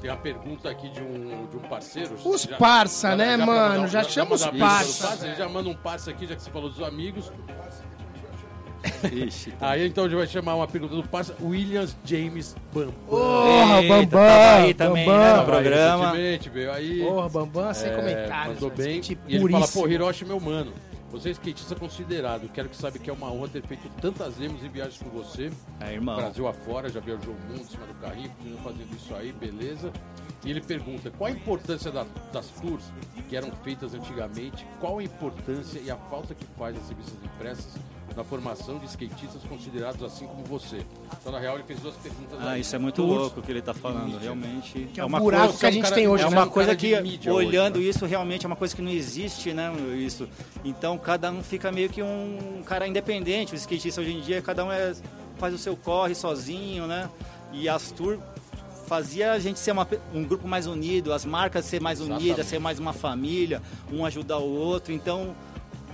[0.01, 2.17] tem uma pergunta aqui de um, de um parceiro.
[2.25, 3.75] Os Já- parça, já- né, pra mano?
[3.77, 5.19] mandar- Já chama os parça.
[5.27, 7.31] Ele já manda um parça aqui, já que você falou dos amigos.
[9.13, 9.53] Ixi.
[9.61, 12.95] Aí então a gente vai chamar uma pergunta do parça, Williams James Bambam.
[13.09, 15.21] Porra, Bambam, tava aí também, Bambam.
[15.23, 16.05] né, no aí programa.
[16.11, 17.01] recentemente, veio aí.
[17.05, 18.55] Porra, Bambam, sem É, comentários.
[18.61, 19.01] Mandou bem.
[19.29, 20.73] E ele fala, pô, Hiroshi, meu mano.
[21.11, 22.51] Você é skatista considerado.
[22.53, 25.51] Quero que saiba que é uma honra ter feito tantas demos e viagens com você.
[25.81, 26.17] É, irmão.
[26.17, 29.91] Brasil afora, já viajou o mundo em cima do carrinho, continua fazendo isso aí, beleza.
[30.45, 32.85] E ele pergunta qual a importância da- das tours
[33.27, 37.73] que eram feitas antigamente, qual a importância e a falta que faz as revistas impressas
[38.19, 40.85] na formação de skatistas considerados assim como você.
[41.21, 42.37] Então, na real, ele fez duas perguntas.
[42.43, 42.63] Ah, aí.
[42.63, 44.07] isso é muito louco o que ele tá falando.
[44.07, 44.19] mídia.
[44.21, 44.89] Realmente.
[44.93, 46.27] Que é o uma buraco coisa- que a é um gente cara- tem hoje, é
[46.27, 46.37] é né?
[46.37, 47.85] uma um coisa cara de que, hoje, olhando né?
[47.85, 49.73] isso, realmente é uma coisa que não existe, né?
[49.97, 50.29] Isso.
[50.65, 53.55] Então, cada um fica meio que um cara independente.
[53.55, 54.93] O skatista hoje em dia, cada um é,
[55.37, 57.09] faz o seu corre sozinho, né?
[57.53, 58.19] E as tours
[58.89, 62.49] fazia a gente ser uma um grupo mais unido, as marcas ser mais unidas, Exatamente.
[62.49, 64.93] ser mais uma família, um ajudar o outro.
[64.93, 65.37] Então,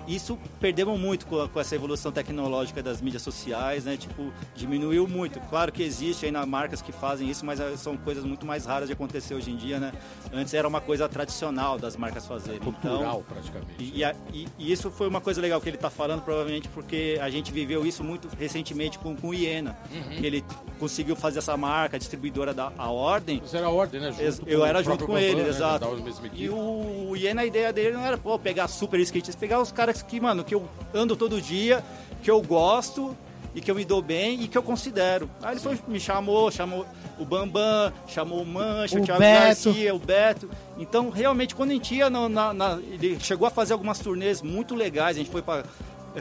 [0.07, 3.97] isso perdemos muito com, com essa evolução tecnológica das mídias sociais, né?
[3.97, 5.41] Tipo, diminuiu muito.
[5.49, 8.87] Claro que existe ainda marcas que fazem isso, mas eh, são coisas muito mais raras
[8.89, 9.93] de acontecer hoje em dia, né?
[10.33, 12.61] Antes era uma coisa tradicional das marcas fazerem.
[12.61, 13.93] Cultural, Então, praticamente.
[13.95, 17.19] e, a- e- e isso foi uma coisa legal que ele está falando, provavelmente porque
[17.21, 19.77] a gente viveu isso muito recentemente com, com o Iena.
[19.93, 20.17] Uhum.
[20.17, 20.45] Que ele
[20.79, 24.13] conseguiu fazer essa marca, a distribuidora da a Ordem, Você era a ordem, né?
[24.13, 25.49] Junto eu era junto com ele, né?
[25.49, 25.87] exato.
[26.35, 29.71] E o, o Iena, a ideia dele não era pô, pegar super skatistas, pegar os
[29.73, 31.83] caras que, mano, que eu ando todo dia,
[32.23, 33.17] que eu gosto
[33.55, 35.31] e que eu me dou bem e que eu considero.
[35.43, 36.85] Aí ele foi, me chamou, chamou
[37.19, 39.43] o Bambam, chamou o Mancha, O o Thiago Beto.
[39.45, 40.51] Garcia, o Beto.
[40.77, 44.43] Então, realmente, quando a gente ia na, na- na- Ele chegou a fazer algumas turnês
[44.43, 45.17] muito legais.
[45.17, 45.65] A gente foi para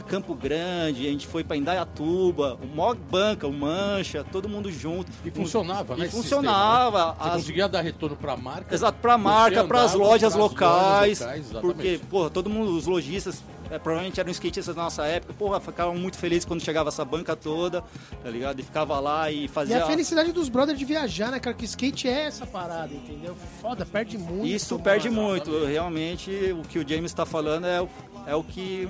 [0.02, 5.10] Campo Grande, a gente foi para Indaiatuba, o Mog Banca, o Mancha, todo mundo junto.
[5.24, 6.06] E funcionava, E né?
[6.06, 6.98] esse funcionava.
[6.98, 7.14] sistema, né?
[7.18, 8.74] Você As- conseguia dar retorno pra marca.
[8.74, 11.20] Exato, pra você marca, para as lojas locais.
[11.20, 11.98] locais, porque, exatamente.
[12.06, 16.18] porra, todo mundo, os lojistas, é, provavelmente eram skatistas da nossa época, porra, ficavam muito
[16.18, 17.82] felizes quando chegava essa banca toda,
[18.22, 18.58] tá ligado?
[18.60, 19.82] E ficava lá e E fazia.
[19.84, 21.54] a felicidade dos brothers de viajar, né, cara?
[21.56, 23.36] Que skate é essa parada, entendeu?
[23.60, 24.46] Foda, perde muito.
[24.46, 24.84] Isso mano.
[24.84, 25.64] perde muito.
[25.64, 27.88] Realmente, o que o James está falando é, o-
[28.26, 28.88] é o que.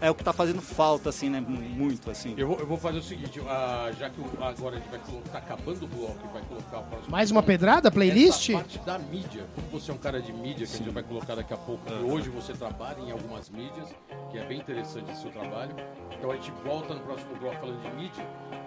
[0.00, 1.40] É o que tá fazendo falta, assim, né?
[1.40, 2.34] Muito, assim.
[2.36, 5.00] Eu vou, eu vou fazer o seguinte, ah, já que o- agora a gente vai
[5.00, 7.10] colocar, tá acabando o bloco e vai colocar o próximo.
[7.10, 8.50] Mais uma pedrada, playlist?
[8.50, 11.02] Essa parte da mídia, como você é um cara de mídia, que a gente vai
[11.02, 13.88] colocar daqui a pouco, e hoje você trabalha em algumas mídias,
[14.30, 15.74] que é bem interessante esse seu trabalho.
[16.16, 18.24] Então a gente volta no próximo bloco falando de mídia.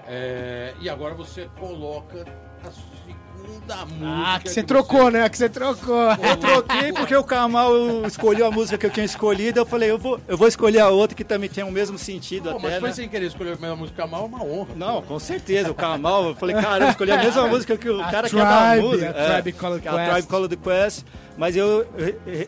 [0.07, 2.25] É, e agora você coloca
[2.65, 2.71] a
[3.41, 4.05] segunda música.
[4.05, 5.29] Ah, que você trocou, né?
[5.29, 6.11] Que você trocou.
[6.11, 7.71] Eu troquei porque o Kamal
[8.05, 9.59] escolheu a música que eu tinha escolhido.
[9.59, 12.51] Eu falei, eu vou, eu vou escolher a outra que também tem o mesmo sentido
[12.51, 12.69] Pô, até.
[12.69, 12.95] mas foi né?
[12.95, 14.75] sem querer escolher a mesma música mal, é uma honra.
[14.75, 15.71] Não, com certeza.
[15.71, 18.39] O Kamal, eu falei, cara, eu escolhi a mesma música que o A cara que
[18.39, 19.09] é da Tribe, música.
[19.09, 20.11] a Tribe Called que é a Quest.
[20.11, 21.05] Tribe Called Quest.
[21.37, 21.87] Mas eu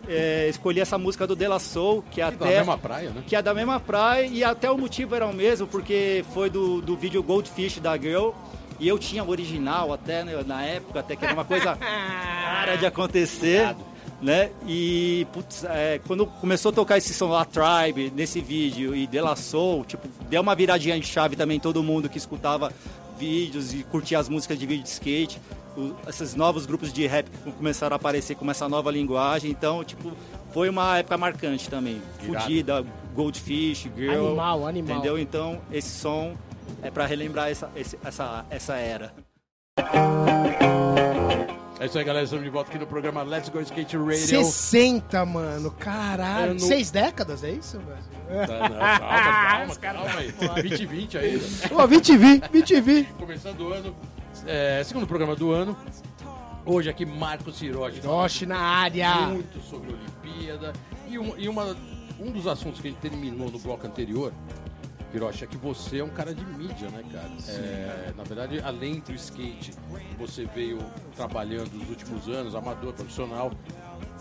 [0.07, 2.57] eh, escolhi essa música do De La Soul, que é Da até...
[2.57, 3.23] mesma praia, né?
[3.25, 6.81] que é da mesma praia e até o motivo era o mesmo, porque foi do,
[6.81, 8.31] do vídeo Goldfish da Girl.
[8.79, 12.75] E eu tinha o original até né, na época, até que era uma coisa rara
[12.77, 13.75] de acontecer.
[14.21, 14.51] Né?
[14.65, 19.19] E putz, é, quando começou a tocar esse som lá, Tribe, nesse vídeo, e De
[19.19, 22.71] La Soul, tipo, deu uma viradinha de chave também, todo mundo que escutava
[23.19, 25.41] vídeos e curtia as músicas de vídeo de skate.
[25.75, 30.13] O- esses novos grupos de rap começaram a aparecer com essa nova linguagem, então, tipo,
[30.53, 32.01] foi uma época marcante também.
[32.21, 32.43] Irado.
[32.45, 34.27] Fudida, Goldfish, Girl.
[34.27, 34.95] Animal, animal.
[34.97, 35.19] Entendeu?
[35.19, 36.33] Então, esse som
[36.83, 39.13] é pra relembrar essa, esse- essa, essa era.
[41.79, 42.23] É isso aí, galera.
[42.23, 44.17] Estamos de volta aqui no programa Let's Go Skate Radio.
[44.45, 45.71] 60, mano.
[45.71, 46.51] Caralho.
[46.51, 48.47] Ano- Seis décadas, é isso, velho?
[48.47, 50.31] Tá, não, calma, calma, calma aí.
[50.31, 51.45] 2020 ainda.
[51.75, 53.03] Ô, 20 vi, 20 vi.
[53.19, 53.95] Começando o ano,
[54.45, 55.75] é, segundo programa do ano.
[56.65, 57.97] Hoje aqui Marcos Hiroshi.
[57.97, 59.13] Hiroshi na área.
[59.27, 60.73] Muito sobre a Olimpíada.
[61.09, 61.75] E, um, e uma,
[62.19, 64.31] um dos assuntos que a gente terminou no bloco anterior,
[65.13, 67.29] Hiroshi, é que você é um cara de mídia, né, cara?
[67.47, 69.71] É, na verdade, além do skate,
[70.17, 70.79] você veio
[71.15, 73.51] trabalhando nos últimos anos, amador, profissional,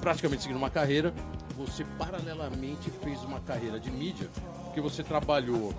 [0.01, 1.15] praticamente seguindo uma carreira.
[1.57, 4.29] Você paralelamente fez uma carreira de mídia,
[4.65, 5.75] porque você trabalhou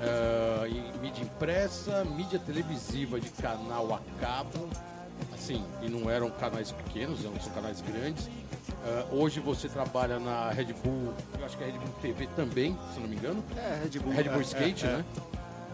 [0.00, 4.68] é, em mídia impressa, mídia televisiva de canal a cabo,
[5.42, 8.28] assim, e não eram canais pequenos, eram são canais grandes.
[8.84, 12.76] Ah, hoje você trabalha na Red Bull, eu acho que é Red Bull TV também,
[12.94, 13.42] se não me engano.
[13.56, 14.12] É, Red Bull.
[14.12, 15.04] Red Bull Skate, né?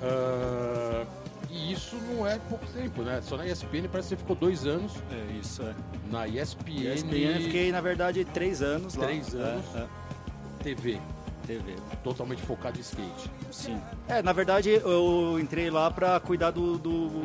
[0.03, 1.05] Ah,
[1.51, 3.21] e isso não é pouco tempo, né?
[3.23, 5.75] Só na ESPN parece que você ficou dois anos É isso, é.
[6.11, 9.07] na ESPN, ESPN eu fiquei, na verdade, três anos lá.
[9.07, 9.65] Três anos.
[9.75, 9.87] É, é,
[10.63, 11.01] TV,
[11.47, 11.75] TV.
[12.05, 13.31] totalmente focado em skate.
[13.51, 13.81] Sim.
[14.09, 16.79] É, na verdade, eu entrei lá pra cuidar do...
[16.79, 17.25] do-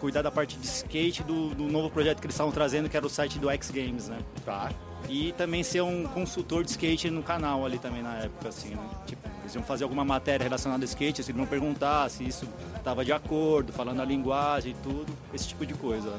[0.00, 3.06] cuidar da parte de skate do, do novo projeto que eles estavam trazendo, que era
[3.06, 4.18] o site do X Games, né?
[4.44, 4.70] Tá?
[5.08, 8.88] E também ser um consultor de skate no canal ali também na época, assim, né?
[9.06, 13.04] Tipo, eles iam fazer alguma matéria relacionada a skate, eles iam perguntar se isso estava
[13.04, 16.12] de acordo, falando a linguagem e tudo, esse tipo de coisa.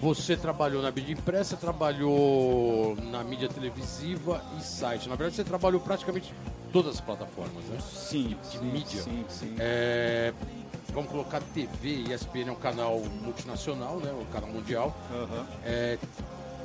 [0.00, 5.08] Você trabalhou na mídia impressa, trabalhou na mídia televisiva e site.
[5.08, 6.32] Na verdade, você trabalhou praticamente
[6.72, 7.78] todas as plataformas, né?
[7.80, 9.02] Sim, de sim, mídia.
[9.02, 9.54] Sim, sim.
[9.58, 10.32] É,
[10.92, 14.12] vamos colocar TV, ESPN é um canal multinacional, né?
[14.12, 14.96] Um canal mundial.
[15.12, 15.46] Aham.
[15.64, 15.98] É,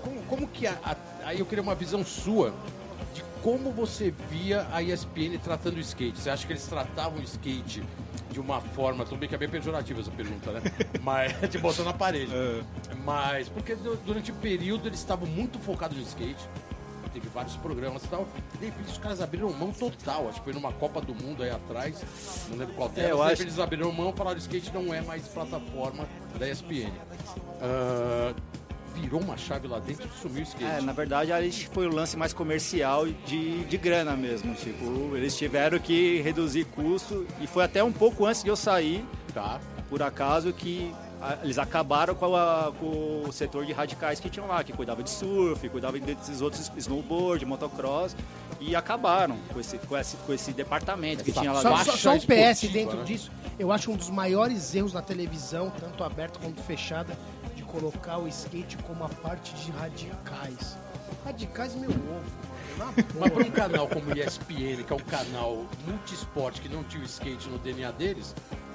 [0.02, 2.54] como, como que a, a- aí eu queria uma visão sua
[3.14, 6.18] de como você via a ESPN tratando o skate.
[6.20, 7.84] Você acha que eles tratavam o skate
[8.32, 10.62] de uma forma, tudo bem que é bem pejorativa essa pergunta, né?
[11.04, 12.32] Mas te botando na parede.
[13.06, 16.50] Mas porque du- durante o período eles estavam muito focados no skate.
[17.12, 18.28] Teve vários programas e tal.
[18.60, 20.30] De repente os caras abriram mão total.
[20.30, 22.02] Acho que foi numa Copa do Mundo aí atrás.
[22.50, 23.10] Não lembro qual É, delas.
[23.12, 26.08] eu acho- eles abriram mão e falaram que skate não é mais plataforma
[26.40, 26.92] da ESPN.
[27.62, 28.34] Ah,
[28.96, 30.64] virou uma chave lá dentro e sumiu o skate.
[30.66, 34.54] É, na verdade, ali foi o lance mais comercial de, de grana mesmo.
[34.56, 39.06] Tipo, eles tiveram que reduzir custo e foi até um pouco antes de eu sair,
[39.34, 39.60] Tá.
[39.90, 40.94] por acaso, que
[41.44, 45.10] eles acabaram com, a- com o setor de radicais que tinham lá, que cuidava de
[45.10, 48.16] surf, cuidava desses outros snowboard, motocross,
[48.60, 51.92] e acabaram com esse, com esse, com esse departamento que Essa tinha lá Só, dentro.
[51.94, 53.04] só, só um PS dentro né?
[53.04, 53.32] disso.
[53.60, 57.18] Eu acho um dos maiores erros da televisão, tanto aberta quanto fechada,
[57.56, 60.78] de colocar o skate como a parte de radicais.
[61.24, 62.54] Radicais, meu ovo.
[62.78, 62.86] Na
[63.20, 67.04] Mas para um canal como o ESPN, que é um canal multiesporte que não tinha
[67.04, 68.34] o skate no DNA deles,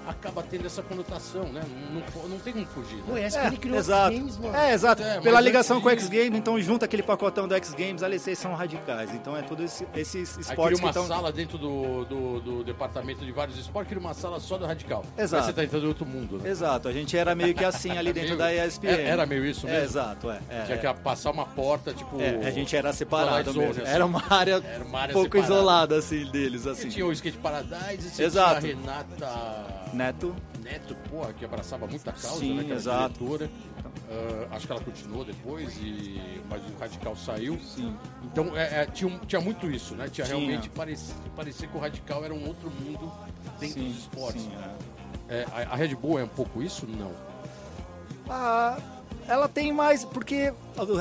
[0.08, 1.60] acaba tendo essa conotação, né?
[1.92, 3.02] Não, não, não tem como fugir.
[3.06, 3.26] Pô, Né?
[3.26, 4.12] ESPN criou exato.
[4.14, 4.56] games, mano.
[4.56, 5.02] É, exato.
[5.02, 8.02] É, Pela mas ligação com o X Games, então junta aquele pacotão do X Games,
[8.02, 9.12] ali vocês são radicais.
[9.14, 12.64] Então é tudo esse- esses Aí cria esportes que uma sala dentro do, do, do
[12.64, 15.04] departamento de vários esportes, cria uma sala só do radical.
[15.16, 15.42] Exato.
[15.44, 16.48] Aí você tá entrando em outro mundo, né?
[16.48, 18.88] Exato, a gente era meio que assim ali dentro Meio- da ESPN.
[18.90, 19.84] Era- era meio isso É, mesmo?
[19.84, 20.40] exato, é.
[20.48, 20.78] é, Tinha é.
[20.94, 22.20] que passar uma porta, tipo.
[22.20, 23.82] É, a gente era separado Zone, mesmo.
[23.82, 23.92] assim.
[23.92, 25.54] Era uma área, Era uma área um pouco separada.
[25.54, 26.88] isolada assim deles, assim.
[26.88, 28.56] tinha o Skate Paradise, Exato.
[28.56, 29.66] a Renata
[29.98, 30.34] Neto.
[30.62, 32.64] Neto, porra, que abraçava muita causa, Sim, né?
[32.64, 33.14] Que exato.
[33.18, 33.50] diretora.
[34.10, 36.40] Ah, acho que ela continuou depois, e...
[36.48, 37.58] mas o Radical saiu.
[37.60, 37.94] Sim.
[38.24, 40.08] Então é, é, tinha, tinha muito isso, né?
[40.08, 40.38] Tinha, Tinha.
[40.38, 43.12] realmente parecia, parecia que o Radical era um outro mundo
[43.60, 44.42] dentro Sim, dos esportes.
[44.42, 44.98] sim, é.
[45.40, 46.86] É, a, a Red Bull é um pouco isso?
[46.86, 47.12] Não.
[48.28, 48.78] Ah,
[49.26, 50.52] ela tem mais, porque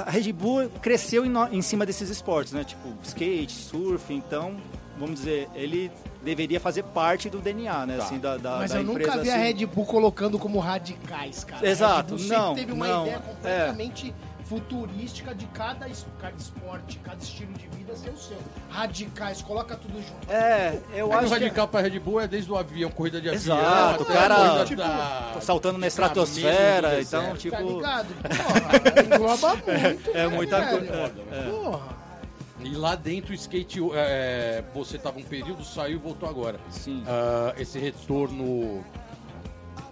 [0.06, 2.64] a Red Bull cresceu em, no- em cima desses esportes, né?
[2.64, 4.58] Tipo, skate, surf, então,
[4.98, 5.92] vamos dizer, ele
[6.24, 7.98] deveria fazer parte do DNA, né?
[7.98, 8.04] Tá.
[8.04, 9.44] Assim, da, da, Mas da eu nunca empresa, vi a assim.
[9.44, 11.68] Red Bull colocando como radicais, cara.
[11.68, 13.20] Exato, a Red Bull sempre não, teve uma não, ideia é.
[13.20, 14.16] completamente
[14.48, 18.38] futurística de cada, es- cada esporte, cada estilo de vida ser o seu.
[18.70, 20.32] Radicais, coloca tudo junto.
[20.32, 21.34] É, eu acho o que...
[21.34, 23.58] radical pra Red Bull é desde o avião, corrida de avião.
[23.58, 27.58] Exato, até o cara, a tipo, da- saltando na estratosfera, então, tipo...
[27.58, 28.08] Tá ligado?
[28.24, 30.10] Porra, engloba muito.
[30.12, 30.94] É né, muita coisa,
[31.32, 32.07] é, Porra.
[32.60, 36.60] E lá dentro o skate, é, você tava um período, saiu e voltou agora.
[36.70, 37.04] Sim.
[37.06, 38.84] Ah, esse retorno,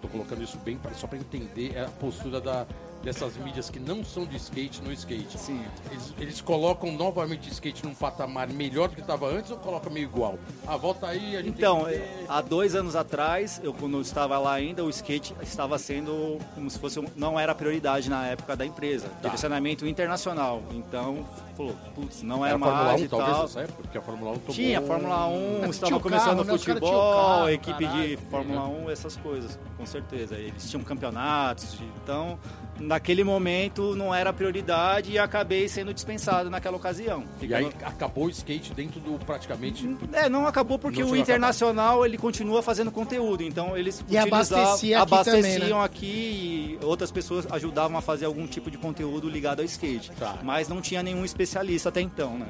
[0.01, 2.65] tô colocando isso bem pra, só para entender a postura da,
[3.05, 5.37] dessas mídias que não são de skate no skate.
[5.37, 5.63] Sim.
[5.91, 9.93] Eles, eles colocam novamente o skate num patamar melhor do que estava antes ou colocam
[9.93, 10.39] meio igual?
[10.67, 13.97] Ah, volta aí, a gente Então, tem que ter- há dois anos atrás, eu quando
[13.97, 18.09] eu estava lá ainda, o skate estava sendo como se fosse, não era a prioridade
[18.09, 19.19] na época da empresa, Tá.
[19.29, 20.63] direcionamento internacional.
[20.71, 21.23] Então,
[21.55, 23.41] falou, putz, não é Era a Fórmula mais 1 e talvez tal.
[23.43, 24.53] nessa época, porque a Fórmula 1 tomou...
[24.55, 26.57] Tinha Fórmula 1, Tinha estava começando carro, o né?
[26.57, 28.19] Tinham futebol, carro, a equipe de caralho.
[28.31, 30.35] Fórmula 1, essas coisas, com certeza.
[30.35, 32.39] Eles tinham campeonatos, então
[32.79, 37.23] naquele momento não era prioridade e acabei sendo dispensado naquela ocasião.
[37.41, 39.89] E aí acabou o skate dentro do praticamente...
[40.13, 44.33] É, não acabou porque Não o internacional ele continua fazendo conteúdo, então eles E utilizavam-
[44.33, 45.83] abastecia aqui abasteciam também, né?
[45.83, 50.11] aqui e outras pessoas ajudavam a fazer algum tipo de conteúdo ligado ao skate.
[50.19, 50.39] Tá.
[50.43, 52.47] Mas não tinha nenhum especialista até então, né?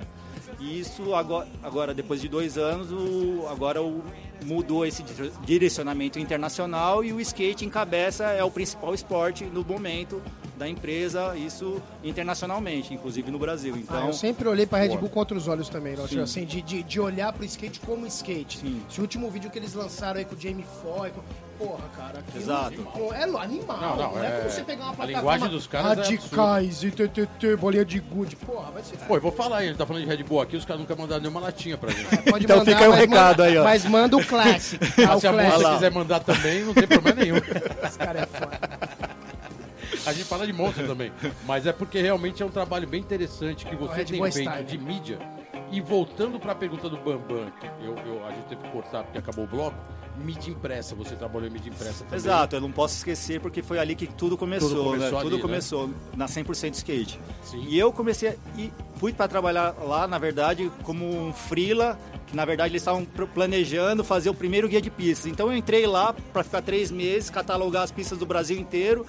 [0.59, 4.01] E isso agora, agora depois de dois anos, o, agora o,
[4.43, 10.21] mudou esse dire- direcionamento internacional e o skate encabeça é o principal esporte no momento
[10.57, 13.73] da empresa, isso internacionalmente, inclusive no Brasil.
[13.75, 14.97] Ah, Então, eu sempre olhei pra Red.
[14.97, 18.59] Bull com outros olhos também, assim, de, de, de olhar pro skate como skate.
[18.59, 18.81] Sim.
[18.89, 21.11] Esse último vídeo que eles lançaram aí com o Jamie Foy,
[21.57, 22.81] porra, cara, aquilo Exato.
[22.93, 23.77] pô, é animal.
[23.81, 26.01] Não, Não, não, é, é- como você pegar uma a plataforma linguagem dos caras é
[26.01, 29.77] radicais e TTT, bolinha de good, porra, vai ser Pô, eu vou falar aí, ele
[29.77, 32.05] tá falando de Red Bull aqui, os caras nunca mandaram nenhuma latinha pra gente.
[32.29, 33.63] Pode Então mandar, fica aí o mas recado manda- aí, ó.
[33.63, 34.79] Mas manda o Classic.
[34.95, 35.15] tá?
[35.15, 37.37] O se a moça quiser mandar também, não tem problema nenhum.
[37.37, 38.59] Esse cara é foda.
[40.05, 41.11] A gente fala de monstro também.
[41.45, 44.77] Mas é porque realmente é um trabalho bem interessante que você Red tem feito de
[44.77, 45.19] mídia.
[45.71, 49.03] E voltando para a pergunta do Bambam, que eu, eu- a gente teve que cortar
[49.03, 49.75] porque acabou o bloco,
[50.23, 52.17] mídia impressa, você trabalhou em mídia impressa também.
[52.17, 55.17] Exato, eu não posso esquecer porque foi ali que tudo começou, Tudo começou né?
[55.17, 55.41] ali, Tudo né?
[55.41, 57.19] começou na 100% skate.
[57.43, 57.65] Sim.
[57.67, 61.97] E eu comecei e fui para trabalhar lá, na verdade, como um freela,
[62.27, 65.31] que na verdade eles estavam planejando fazer o primeiro guia de pistas.
[65.31, 69.05] Então eu entrei lá para ficar três meses, catalogar as pistas do Brasil inteiro.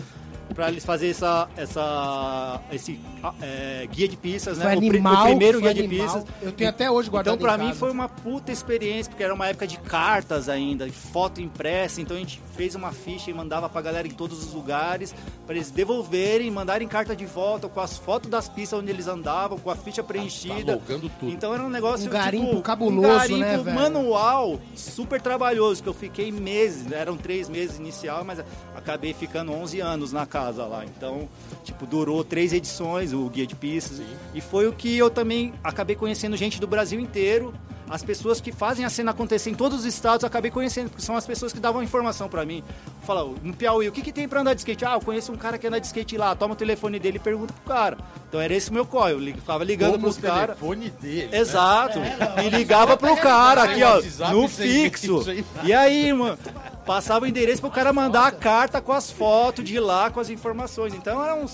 [0.55, 4.75] Pra eles fazerem essa, essa, esse ah, é, guia de pistas, Foi né?
[4.75, 6.15] O pri- animal, o primeiro foi guia de animal.
[6.21, 6.35] pistas.
[6.43, 7.79] Eu tenho até hoje guardado Então, pra em mim, casa.
[7.81, 12.01] foi uma puta experiência, porque era uma época de cartas ainda, de foto impressa.
[12.01, 15.15] Então, a gente fez uma ficha e mandava pra galera em todos os lugares,
[15.47, 19.59] pra eles devolverem, mandarem carta de volta com as fotos das pistas onde eles andavam,
[19.59, 20.75] com a ficha preenchida.
[20.75, 21.31] logando tudo.
[21.33, 23.77] Então, era um negócio Um garimpo tipo, cabuloso, um garimpo né, velho?
[23.77, 26.97] manual, super trabalhoso, que eu fiquei meses, né?
[26.99, 28.41] eram três meses inicial, mas
[28.75, 30.36] acabei ficando 11 anos na casa
[30.67, 30.85] lá.
[30.85, 31.29] Então,
[31.65, 34.01] tipo, durou três edições o guia de pistas.
[34.35, 37.55] E foi o que eu também acabei conhecendo gente do Brasil inteiro.
[37.89, 41.03] As pessoas que fazem a cena acontecer em todos os estados, eu acabei conhecendo, porque
[41.05, 42.63] são as pessoas que davam informação pra mim.
[43.05, 44.85] Fala, no Piauí, o que, que tem pra andar de skate?
[44.85, 47.21] Ah, eu conheço um cara que anda de skate lá, toma o telefone dele e
[47.21, 47.97] pergunta pro cara.
[48.29, 50.57] Então era esse o meu corre, eu ficava ligando Como pros o caras.
[50.59, 51.29] telefone dele.
[51.29, 51.39] né?
[51.39, 51.99] Exato.
[52.45, 54.01] e ligava pro cara aqui, ó,
[54.33, 55.23] no fixo.
[55.63, 56.37] E aí, mano,
[56.85, 60.31] passava o endereço pro cara mandar a carta com as fotos de lá, com as
[60.31, 60.93] informações.
[60.95, 61.47] Então era um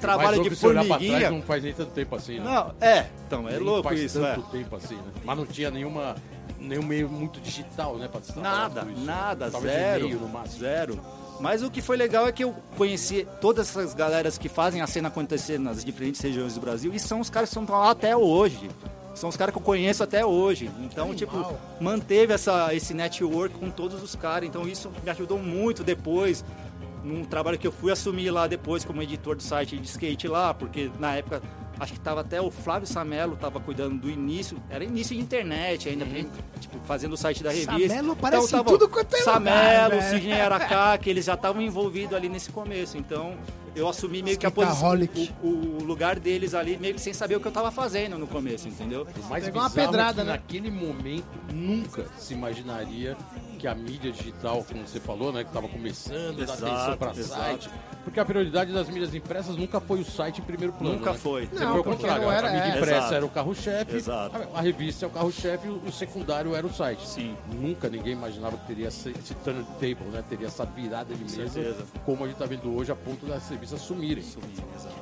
[0.00, 1.30] trabalho de trás, formiguinha.
[1.30, 2.44] não faz nem tanto tempo assim, né?
[2.44, 4.34] Não, é, então, é Nem louco faz isso, é.
[4.34, 5.02] tanto tempo assim, né?
[5.24, 6.16] Mas não tinha nenhuma,
[6.58, 8.08] nenhum meio muito digital, né?
[8.08, 10.04] Destacar Nada, nada, Talvez zero.
[10.06, 10.60] e-mail no máximo.
[10.60, 11.00] Zero.
[11.40, 14.86] Mas o que foi legal é que eu conheci todas essas galeras que fazem a
[14.88, 18.16] cena acontecer nas diferentes regiões do Brasil e são os caras que estão lá até
[18.16, 18.68] hoje.
[19.14, 20.70] São os caras que eu conheço até hoje.
[20.80, 24.48] Então, tipo, manteve essa, esse network com todos os caras.
[24.48, 26.44] Então, isso me ajudou muito depois.
[27.04, 30.52] Num trabalho que eu fui assumir lá depois como editor do site de skate lá,
[30.52, 31.40] porque na época
[31.78, 35.88] acho que tava até o Flávio Samelo tava cuidando do início, era início de internet
[35.88, 36.04] ainda,
[36.60, 37.72] tipo, fazendo o site da revista.
[37.72, 40.10] Samelo aparece em tava tudo quanto é Samelo, velho.
[40.10, 42.96] Sidney Aracá, que eles já estavam envolvidos ali nesse começo.
[42.96, 43.36] Então,
[43.78, 44.94] eu assumi meio que a posição,
[45.42, 48.26] o, o lugar deles ali, meio que sem saber o que eu tava fazendo no
[48.26, 49.06] começo, entendeu?
[49.40, 50.32] Pegou uma pedrada, né?
[50.32, 53.16] naquele momento nunca se imaginaria
[53.58, 57.10] que a mídia digital, como você falou, né, que estava começando, dar Exato, atenção para
[57.10, 57.40] exato.
[57.40, 57.70] site,
[58.08, 60.94] porque a prioridade das mídias impressas nunca foi o site em primeiro plano.
[60.96, 61.18] Nunca né?
[61.18, 61.48] foi.
[61.52, 62.22] Não, foi o contrário.
[62.22, 62.76] não era- a mídia é.
[62.76, 63.14] impressa Exato.
[63.14, 64.36] era o carro-chefe, Exato.
[64.54, 67.06] a, a revista é o carro-chefe o, o secundário era o site.
[67.06, 67.36] Sim.
[67.52, 70.24] Nunca ninguém imaginava que teria esse, esse turntable, né?
[70.28, 71.84] Teria essa virada de mesa, certeza.
[72.04, 74.24] como a gente está vendo hoje, a ponto das revistas sumirem.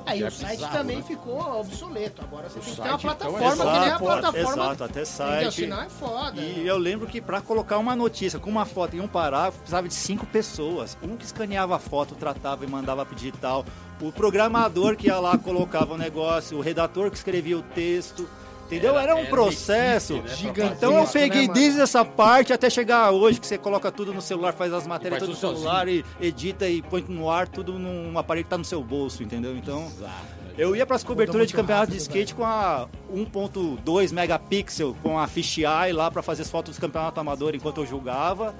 [0.05, 1.03] Aí É o site bizarro, também né?
[1.03, 2.21] ficou obsoleto.
[2.21, 4.63] Agora você tem que ter uma então, é plataforma, que nem a Exato, plataforma.
[4.63, 5.53] exato, até site.
[5.53, 6.41] Senão é foda.
[6.41, 9.87] E eu lembro que pra colocar uma notícia com uma foto em um parágrafo, precisava
[9.87, 10.97] de cinco pessoas.
[11.01, 13.65] Um que escaneava a foto, tratava e mandava pro digital.
[14.01, 16.57] O programador que ia lá, colocava o negócio.
[16.57, 18.27] O redator que escrevia o texto.
[18.67, 18.91] Entendeu?
[18.91, 20.13] Era- Era, um era uma processo.
[20.15, 21.53] equipe, né, gigantesco, Então eu né, peguei mano?
[21.53, 25.21] desde essa parte até chegar hoje, que você coloca tudo no celular, faz as matérias
[25.21, 28.65] tudo no celular e edita e põe no ar, tudo num aparelho que tá no
[28.65, 29.55] seu bolso, entendeu?
[29.55, 29.85] Então.
[29.87, 30.11] Exato.
[30.45, 30.53] né?
[30.57, 35.27] Eu ia para as coberturas de campeonato de skate com a 1.2 megapixel, com a
[35.27, 38.53] fisheye lá para fazer as fotos do campeonato amador enquanto eu julgava.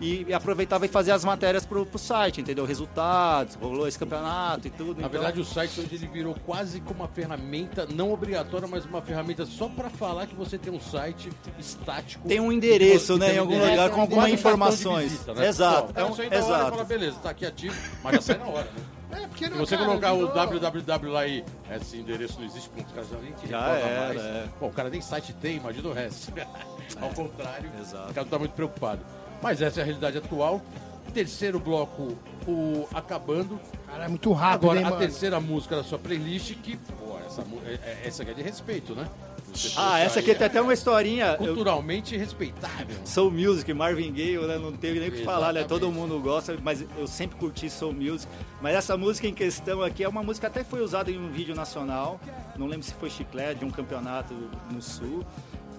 [0.00, 2.64] E, e aproveitava e fazia as matérias pro, pro site, entendeu?
[2.64, 4.94] Resultados, rolou esse campeonato e tudo.
[5.00, 8.84] Na então- verdade, o site hoje ele virou quase como uma ferramenta, não obrigatória, mas
[8.84, 12.26] uma ferramenta só para falar que você tem um site estático.
[12.26, 15.12] Tem um endereço, Que né, em um algum endereço, lugar com quase algumas um informações.
[15.12, 15.46] visita, né?
[15.46, 16.70] Exato, Pô, é um- hora, exato.
[16.70, 18.82] fala, beleza, tá aqui ativo, mas já sai na hora, né?
[19.22, 22.68] É, porque Se não, você cara, colocar o www lá e esse endereço não existe,
[22.68, 24.20] porque os caras já nem te Já era, mais.
[24.20, 24.44] é.
[24.58, 26.32] Pô, o cara nem site tem, imagina o resto.
[27.00, 28.10] Ao contrário, Exato.
[28.10, 29.00] o cara não tá muito preocupado.
[29.44, 30.62] Mas essa é a realidade atual.
[31.12, 32.16] Terceiro bloco,
[32.48, 33.60] o acabando.
[33.86, 35.00] Cara, é muito rápido, Agora, hein, a mano?
[35.02, 38.94] terceira música da sua playlist, que, pô, essa, é- é- essa aqui é de respeito,
[38.94, 39.06] né?
[39.76, 41.26] Ah, essa aí, aqui tem é até uma historinha.
[41.38, 42.96] eu- Culturalmente respeitável.
[43.04, 44.58] Soul Music, Marvin Gaye, né?
[44.58, 45.62] Não teve nem o que falar, né?
[45.62, 48.26] Todo mundo gosta, mas eu sempre curti Soul Music.
[48.62, 51.28] Mas essa música em questão aqui é uma música que até foi usada em um
[51.30, 52.18] vídeo nacional.
[52.56, 54.34] Não lembro se foi chiclete de um campeonato
[54.72, 55.24] no sul.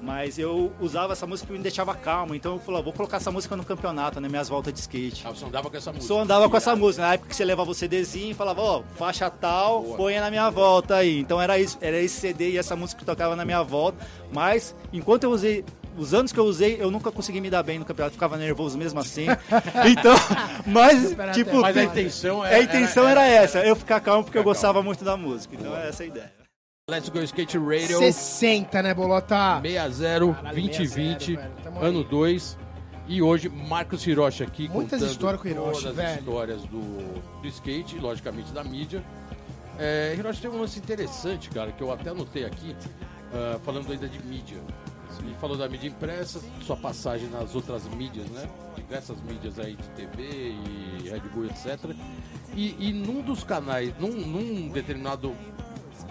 [0.01, 2.36] Mas eu usava essa música porque me deixava calmo.
[2.36, 5.23] Então eu falei, vou colocar essa música no campeonato, nas minhas voltas de skate.
[5.25, 6.08] Ah, você andava com essa música.
[6.13, 7.03] Só andava com essa música.
[7.05, 9.97] Na época que você levava o CDzinho e falava, ó, faixa tal, Boa.
[9.97, 11.19] ponha na minha volta aí.
[11.19, 13.97] Então era isso, era esse CD e essa música que tocava na minha volta.
[14.31, 15.63] Mas enquanto eu usei.
[15.97, 18.77] Os anos que eu usei, eu nunca consegui me dar bem no campeonato, ficava nervoso
[18.77, 19.27] mesmo assim.
[19.89, 20.13] Então,
[20.65, 22.63] mas, tipo, Mas a intenção a era.
[22.63, 25.55] intenção era, essa, eu ficar calmo porque eu Ficar gostava muito da música.
[25.55, 26.34] Então é essa a ideia.
[26.88, 29.60] Let's Go Skate Radio 60, né, Bolota?
[29.60, 31.88] 60 Caralho, 2020, 60, velho, tamo aí.
[31.88, 32.58] ano 2.
[33.08, 36.10] E hoje, Marcos Hiroshi aqui Muitas histórias com o Hiroshi, todas velho.
[36.10, 39.04] as histórias do, do skate, logicamente da mídia.
[39.80, 42.76] É, Hiroshi tem um lance interessante, cara, que eu até anotei aqui,
[43.34, 44.60] ah, falando ainda de mídia.
[45.21, 48.48] Ele falou da mídia impressa, sua passagem nas outras mídias, né?
[48.76, 50.54] Diversas mídias aí de TV
[51.02, 51.80] e Red Bull, etc.
[52.54, 55.36] E, e num dos canais, num, num determinado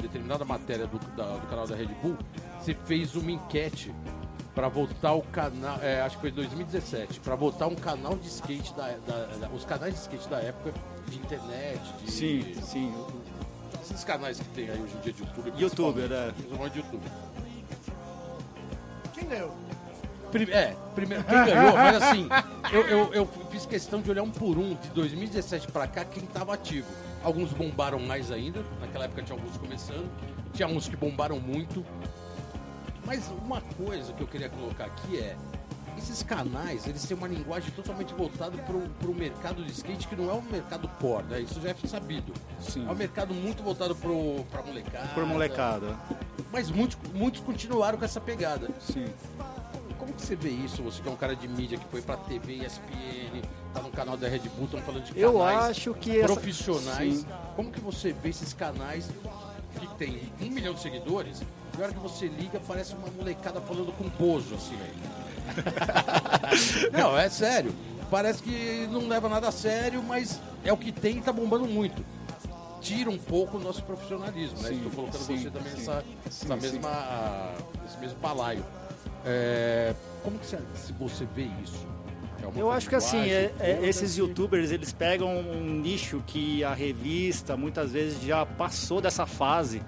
[0.02, 2.16] determinada matéria do, da- do canal da Red Bull,
[2.60, 3.94] você fez uma enquete
[4.54, 8.72] pra voltar o canal, é, acho que foi 2017, pra voltar um canal de skate
[8.74, 10.72] da, da- da- os canais de skate da época
[11.08, 12.94] de internet, de Sim, sim.
[13.82, 15.50] esses canais que tem aí hoje em dia de YouTube.
[15.50, 16.30] É.
[16.32, 17.02] principalmente de YouTube.
[19.12, 19.54] Quem ganhou?
[20.30, 22.28] Prime- é, primeiro, quem ganhou, mas assim,
[22.72, 26.24] eu, eu, eu fiz questão de olhar um por um, de 2017 pra cá, quem
[26.26, 26.88] tava ativo.
[27.24, 30.10] Alguns bombaram mais ainda, naquela época tinha alguns começando,
[30.52, 31.84] tinha uns que bombaram muito.
[33.06, 35.34] Mas uma coisa que eu queria colocar aqui é,
[35.96, 40.28] esses canais, eles têm uma linguagem totalmente voltada pro, pro mercado de skate, que não
[40.28, 41.40] é um mercado core, né?
[41.40, 42.32] Isso já é sabido.
[42.60, 42.86] Sim.
[42.86, 45.08] É um mercado muito voltado pro, pra molecada.
[45.08, 45.96] Por molecada.
[46.52, 48.68] Mas muitos, muitos continuaram com essa pegada.
[48.80, 49.06] Sim.
[49.98, 50.82] Como que você vê isso?
[50.82, 53.42] Você que é um cara de mídia que foi pra TV, ESPN,
[53.74, 57.14] tá no canal da Red Bull, estamos falando de canais Eu acho que essa- profissionais.
[57.16, 57.26] Sim.
[57.56, 59.08] Como que você vê esses canais
[59.80, 61.42] que tem um milhão de seguidores
[61.76, 66.90] e a hora que você liga parece uma molecada falando com bozo, assim, aí.
[66.92, 67.74] não, é sério.
[68.10, 71.66] Parece que não leva nada a sério, mas é o que tem e tá bombando
[71.66, 72.04] muito.
[72.80, 74.68] Tira um pouco o nosso profissionalismo, né?
[74.68, 75.78] Sim, Estou colocando sim, você também sim.
[75.78, 76.48] nessa, sim.
[76.60, 77.52] mesma,
[77.82, 78.64] nesse mesmo balaio.
[79.24, 81.86] É, como que você, se você vê isso?
[82.54, 86.74] É Eu acho que assim, é- é- esses youtubers, eles pegam um nicho que a
[86.74, 89.82] revista muitas vezes já passou dessa fase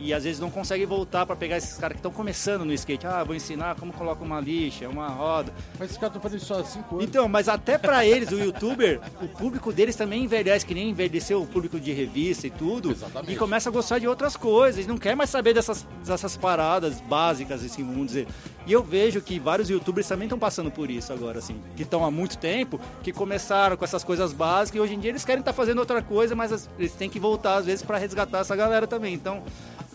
[0.00, 3.06] e às vezes não consegue voltar para pegar esses caras que estão começando no skate.
[3.06, 5.52] Ah, vou ensinar como coloca uma lixa, uma roda.
[5.78, 7.06] Mas esses caras estão fazendo isso há cinco anos.
[7.06, 11.42] Então, mas até pra eles, o youtuber, o público deles também envelhece, que nem envelheceu
[11.42, 12.92] o público de revista e tudo.
[12.92, 13.32] Exatamente.
[13.32, 17.62] E começa a gostar de outras coisas, não quer mais saber dessas, dessas paradas básicas,
[17.64, 18.26] assim, vamos dizer.
[18.66, 22.04] E eu vejo que vários youtubers também estão passando por isso agora, assim, que estão
[22.04, 25.40] há muito tempo, que começaram com essas coisas básicas e hoje em dia eles querem
[25.40, 28.54] estar fazendo outra coisa, mas as- eles têm que voltar às vezes pra resgatar essa
[28.54, 29.14] galera também.
[29.14, 29.42] Então,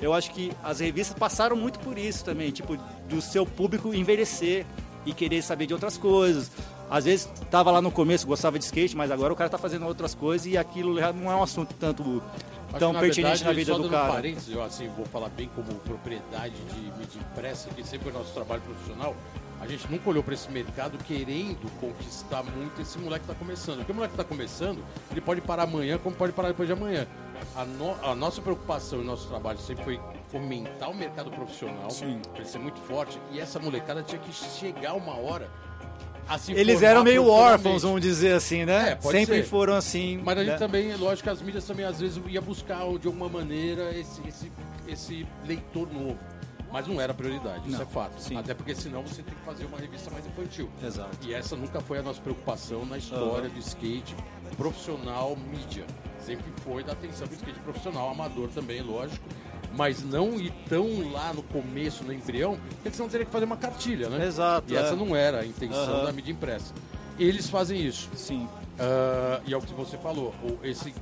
[0.01, 2.77] eu acho que as revistas passaram muito por isso também, tipo,
[3.07, 4.65] do seu público envelhecer
[5.05, 6.51] e querer saber de outras coisas.
[6.89, 9.85] Às vezes tava lá no começo, gostava de skate, mas agora o cara tá fazendo
[9.87, 12.21] outras coisas e aquilo já não é um assunto tanto
[12.69, 14.13] Acho tão na pertinente verdade, na vida do cara.
[14.13, 18.33] parênteses, eu assim, vou falar bem como propriedade de mídia impressa, que sempre foi nosso
[18.33, 19.15] trabalho profissional,
[19.65, 23.77] a gente nunca olhou para esse mercado querendo conquistar muito esse moleque que tá começando.
[23.77, 26.73] Porque o moleque que tá começando, ele pode parar amanhã como pode parar depois de
[26.73, 27.07] amanhã.
[27.55, 29.99] A, no- a nossa preocupação e nosso trabalho sempre foi
[30.31, 34.93] fomentar o mercado profissional, para ele ser muito forte, e essa molecada tinha que chegar
[34.93, 35.49] uma hora
[36.27, 38.97] a se Eles eram meio órfãos, vamos dizer assim, né?
[38.99, 39.43] É, Sempre ser.
[39.43, 40.19] foram assim.
[40.23, 40.57] Mas a gente né?
[40.57, 44.21] também, é lógico que as mídias também às vezes ia buscar de alguma maneira esse,
[44.27, 44.51] esse,
[44.87, 46.17] esse leitor novo.
[46.75, 48.19] Mas não era prioridade, isso Não, é fato.
[48.21, 48.35] sim.
[48.35, 50.69] Até porque senão você tem que fazer uma revista mais infantil.
[50.83, 51.17] Exato.
[51.25, 53.53] E essa nunca foi a nossa preocupação na história Aham.
[53.53, 54.13] do skate
[54.57, 55.85] profissional mídia.
[56.19, 59.23] Sempre foi da atenção do skate profissional, amador também, lógico.
[59.73, 63.55] Mas não ir tão lá no começo, no embrião, porque senão teria que fazer uma
[63.55, 64.25] cartilha, né?
[64.25, 64.97] Exato, E essa é.
[64.97, 66.03] não era a intenção Aham.
[66.07, 66.73] da mídia impressa.
[67.17, 68.09] Eles fazem isso.
[68.15, 70.93] Sim, Ah, e é o que você falou, esse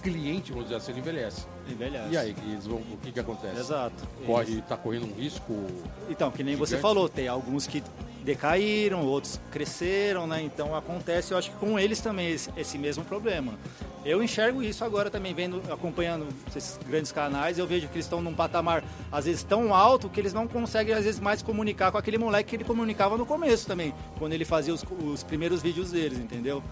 [0.00, 1.46] cliente, vamos dizer assim, ele envelhece.
[1.68, 2.08] envelhece.
[2.10, 3.60] E aí, eles vão, o que que acontece?
[3.60, 4.08] Exato.
[4.26, 5.54] Corre, tá correndo um risco.
[6.08, 6.82] Então, que nem você Gigante.
[6.82, 7.82] falou, tem alguns que
[8.24, 10.42] decaíram, outros cresceram, né?
[10.42, 13.54] Então acontece, eu acho que com eles também esse, esse mesmo problema.
[14.04, 16.26] Eu enxergo isso agora também, vendo, acompanhando
[16.56, 18.82] esses grandes canais, eu vejo que eles estão num patamar,
[19.12, 22.50] às vezes, tão alto que eles não conseguem, às vezes, mais comunicar com aquele moleque
[22.50, 26.62] que ele comunicava no começo também, quando ele fazia os, os primeiros vídeos deles, entendeu?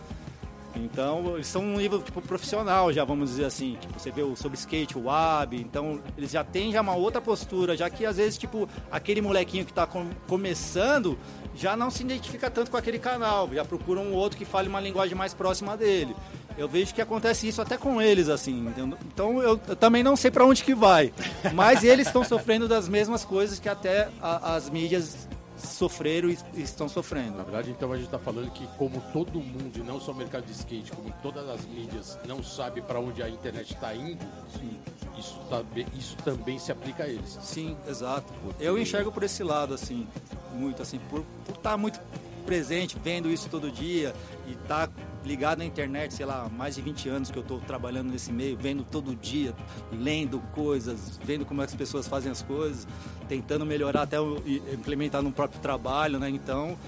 [0.76, 3.76] Então, eles são um nível tipo profissional já, vamos dizer assim.
[3.80, 7.20] Tipo, você vê o sobre skate, o WAB, então eles já têm já uma outra
[7.20, 9.86] postura, já que às vezes, tipo, aquele molequinho que está
[10.28, 11.18] começando
[11.56, 14.80] já não se identifica tanto com aquele canal, já procura um outro que fale uma
[14.80, 16.14] linguagem mais próxima dele.
[16.56, 18.96] Eu vejo que acontece isso até com eles, assim, entendeu?
[19.12, 21.12] Então eu, eu também não sei para onde que vai,
[21.54, 25.28] mas eles estão sofrendo das mesmas coisas que até a- as mídias
[25.58, 27.36] sofreram e estão sofrendo.
[27.36, 30.14] Na verdade, então a gente tá falando que como todo mundo, e não só o
[30.14, 34.24] mercado de skate, como todas as mídias, não sabe para onde a internet está indo,
[35.18, 35.62] isso, tá,
[35.96, 37.38] isso também se aplica a eles.
[37.42, 38.32] Sim, exato.
[38.60, 40.06] Eu enxergo por esse lado, assim,
[40.52, 42.00] muito assim, por estar muito
[42.48, 44.14] presente, vendo isso todo dia
[44.46, 44.88] e estar
[45.22, 48.56] ligado na internet, sei lá, mais de 20 anos que eu estou trabalhando nesse meio,
[48.56, 49.54] vendo todo dia,
[49.92, 52.88] lendo coisas, vendo como as pessoas fazem as coisas,
[53.28, 54.42] tentando melhorar até o,
[54.72, 56.30] implementar no próprio trabalho, né?
[56.30, 56.78] Então,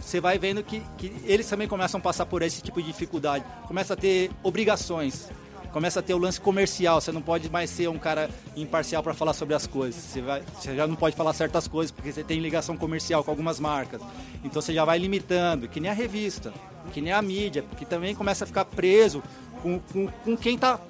[0.00, 3.44] você vai vendo que, que eles também começam a passar por esse tipo de dificuldade,
[3.68, 5.30] começa a ter obrigações
[5.72, 7.00] começa a ter o lance comercial.
[7.00, 10.00] Você não pode mais ser um cara imparcial para falar sobre as coisas.
[10.00, 13.30] Você, vai, você já não pode falar certas coisas porque você tem ligação comercial com
[13.30, 14.00] algumas marcas.
[14.44, 16.52] Então você já vai limitando, que nem a revista,
[16.92, 19.22] que nem a mídia, que também começa a ficar preso
[19.62, 20.80] com, com, com quem está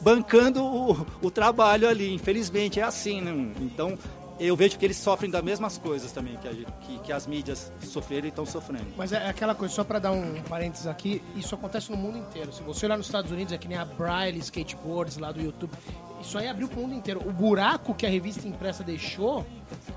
[0.00, 2.12] bancando o, o trabalho ali.
[2.12, 3.52] Infelizmente é assim, né?
[3.60, 3.98] Então
[4.38, 7.72] eu vejo que eles sofrem das mesmas coisas também que, a, que, que as mídias
[7.80, 8.86] sofreram e estão sofrendo.
[8.96, 12.52] Mas é aquela coisa, só para dar um parênteses aqui, isso acontece no mundo inteiro.
[12.52, 15.72] Se você olhar nos Estados Unidos, é que nem a Braille Skateboards lá do YouTube.
[16.20, 17.20] Isso aí abriu pro mundo inteiro.
[17.26, 19.46] O buraco que a revista impressa deixou.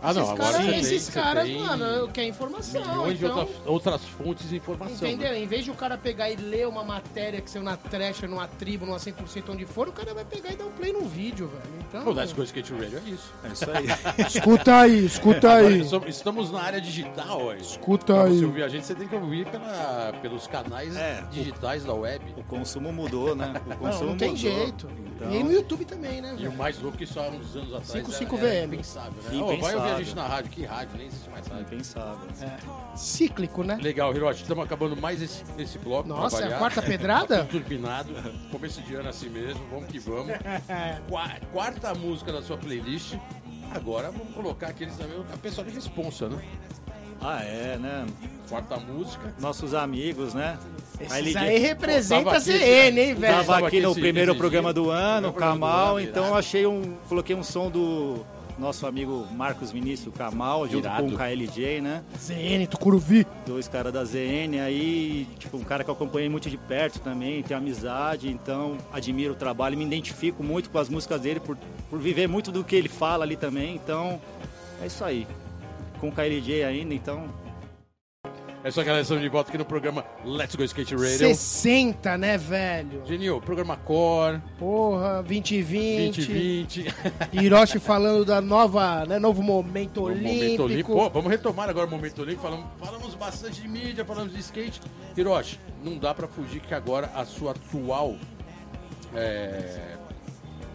[0.01, 2.81] Ah, não, esses agora caras, você esses você caras tem mano, quer informação.
[2.81, 5.07] Milhões de então, outras, outras fontes de informação.
[5.07, 5.31] Entendeu?
[5.31, 5.39] né?
[5.39, 8.47] Em vez de o cara pegar e ler uma matéria que saiu na Thrasher, numa
[8.47, 11.47] tribo, numa 100% onde for, o cara vai pegar e dar um play no vídeo,
[11.47, 11.77] velho.
[11.87, 12.03] Então.
[12.03, 13.33] Pô, Let's Go Skate Radio é isso.
[13.43, 13.87] É isso aí.
[14.27, 15.81] Escuta aí, escuta Agora, aí.
[15.81, 17.61] estamos- Estamos na área digital, aí.
[17.61, 18.45] Escuta Pra você aí.
[18.45, 22.23] ouvir a gente, você tem que ouvir pela- pelos canais É, o- digitais da web.
[22.37, 23.53] o consumo mudou, né?
[23.65, 24.41] O Não, consumo não tem mudou.
[24.51, 24.87] jeito.
[25.15, 26.35] Então, E aí no YouTube também, né?
[26.37, 28.73] E o mais louco que só há uns anos atrás 55 era, era VM.
[28.75, 29.29] impensável, né?
[29.67, 30.51] Vai ouvir a gente na rádio.
[30.51, 30.97] Que rádio?
[30.97, 31.63] Nem existe mais rádio.
[31.63, 32.27] impensável.
[32.95, 33.77] Cíclico, né?
[33.81, 34.41] Legal, Hiroshi.
[34.41, 36.07] Estamos acabando mais esse, esse bloco.
[36.07, 37.45] Nossa, é a quarta pedrada?
[37.51, 38.13] Turbinado.
[38.51, 39.61] Começo de ano assim mesmo.
[39.69, 40.31] Vamos que vamos.
[41.09, 43.15] Qua- Quarta música da sua playlist.
[43.73, 46.41] Agora vamos colocar aqueles também, a pessoa de responsa, né?
[47.19, 48.05] Ah, é, né?
[48.47, 49.33] Quarta música.
[49.39, 50.57] Nossos amigos, né?
[50.99, 53.35] Esses aí representa a CN, hein, velho?
[53.35, 56.95] Tava aqui aqui no primeiro programa do ano, ano, então achei um.
[57.09, 58.25] Coloquei um som do
[58.57, 61.03] nosso amigo Marcos Vinícius Kamal, junto Irado.
[61.03, 62.03] com o KLJ, né?
[62.17, 63.25] ZN, Tucuruvi.
[63.45, 67.43] Dois caras da ZN aí, tipo, um cara que eu acompanhei muito de perto também,
[67.43, 71.57] tenho amizade, então admiro o trabalho, me identifico muito com as músicas dele por,
[71.89, 74.19] por viver muito do que ele fala ali também, então
[74.81, 75.27] é isso aí.
[75.99, 77.27] Com o KLJ ainda, então
[78.67, 81.17] Essa galera estamos de volta aqui no programa Let's Go Skate Radio.
[81.17, 83.01] 60, né, velho?
[83.05, 86.15] Genil, programa Core, Porra, 2020.
[86.17, 86.85] 2020.
[87.31, 90.33] Hiroshi falando da nova, né, novo momento O olímpico.
[90.33, 90.93] momento olímpico.
[90.93, 92.41] Pô, vamos retomar agora o momento olímpico.
[92.41, 94.81] Falamos, falamos bastante de mídia, falamos de skate.
[95.15, 98.17] Hiroshi, não dá pra fugir que agora a sua atual.
[99.15, 99.95] é,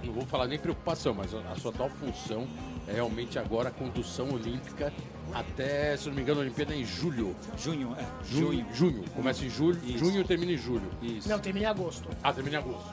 [0.02, 2.46] não vou falar nem preocupação, mas a sua atual função
[2.88, 4.90] é realmente agora a condução olímpica
[5.34, 7.34] até, se não me engano, a Olimpíada é em julho.
[7.56, 8.66] junho, é, Junho.
[8.72, 9.04] Junho.
[9.14, 9.98] Começa em julho, Isso.
[9.98, 10.90] junho e termina em julho.
[11.02, 11.28] Isso.
[11.28, 12.08] Não, termina em agosto.
[12.22, 12.90] Ah, termina em agosto.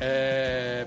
[0.00, 0.86] É,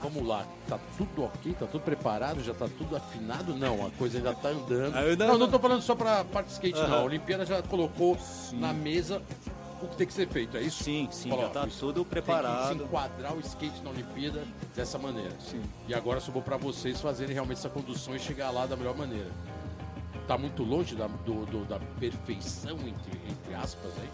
[0.00, 1.54] Vamos lá, tá tudo ok?
[1.54, 2.42] Tá tudo preparado?
[2.42, 3.54] Já tá tudo afinado?
[3.54, 4.96] Não, a coisa ainda tá andando.
[4.96, 5.38] Ainda Não, não.
[5.40, 6.94] não tô falando só pra parte de skate, não.
[6.94, 8.18] A Olimpíada já colocou
[8.54, 9.22] na mesa
[9.80, 10.82] o que tem que ser feito, é isso?
[10.82, 12.82] Sim, sim, Falou, já tá ó, tudo Tem que se preparado.
[12.82, 14.42] enquadrar o skate na Olimpíada
[14.74, 15.30] dessa maneira.
[15.38, 15.62] Sim.
[15.86, 19.30] E agora sobrou pra vocês fazerem realmente essa condução e chegar lá da melhor maneira.
[20.26, 24.08] Tá muito longe da, do- do- da perfeição, entre, entre aspas, aí.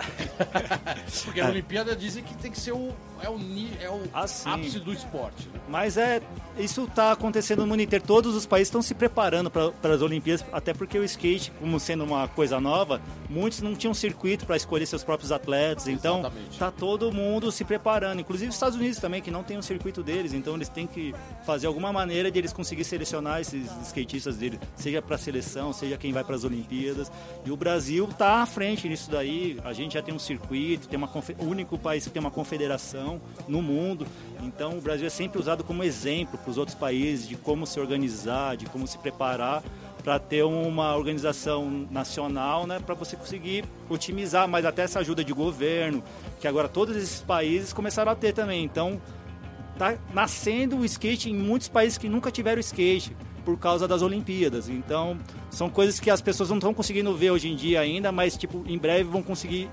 [1.24, 2.92] Porque a Olimpíada dizem que tem que ser o,
[3.22, 3.38] é o,
[3.80, 4.48] é o Ah, sim.
[4.50, 5.48] ápice do esporte.
[5.48, 5.60] Né?
[5.68, 6.20] Mas é,
[6.58, 8.04] isso está acontecendo no mundo inteiro.
[8.04, 12.04] Todos os países estão se preparando para as Olimpíadas, até porque o skate, como sendo
[12.04, 15.86] uma coisa nova, muitos não tinham circuito para escolher seus próprios atletas.
[15.88, 16.58] Então, Exatamente.
[16.58, 20.02] tá todo mundo se preparando, inclusive os Estados Unidos também, que não tem um circuito
[20.02, 20.32] deles.
[20.32, 21.14] Então, eles têm que
[21.44, 25.96] fazer alguma maneira de eles conseguir selecionar esses skatistas deles, seja para a seleção, seja
[25.96, 27.10] quem vai para as Olimpíadas.
[27.44, 29.58] E o Brasil está à frente nisso daí.
[29.64, 32.30] A gente já tem um circuito, tem uma confe- o único país que tem uma
[32.30, 33.09] confederação
[33.48, 34.06] no mundo.
[34.42, 37.80] Então o Brasil é sempre usado como exemplo para os outros países de como se
[37.80, 39.62] organizar, de como se preparar
[40.04, 45.32] para ter uma organização nacional, né, para você conseguir otimizar, mas até essa ajuda de
[45.32, 46.02] governo,
[46.40, 48.64] que agora todos esses países começaram a ter também.
[48.64, 49.00] Então
[49.78, 54.68] tá nascendo o skate em muitos países que nunca tiveram skate por causa das Olimpíadas.
[54.68, 55.18] Então,
[55.50, 58.62] são coisas que as pessoas não estão conseguindo ver hoje em dia ainda, mas tipo,
[58.66, 59.70] em breve vão conseguir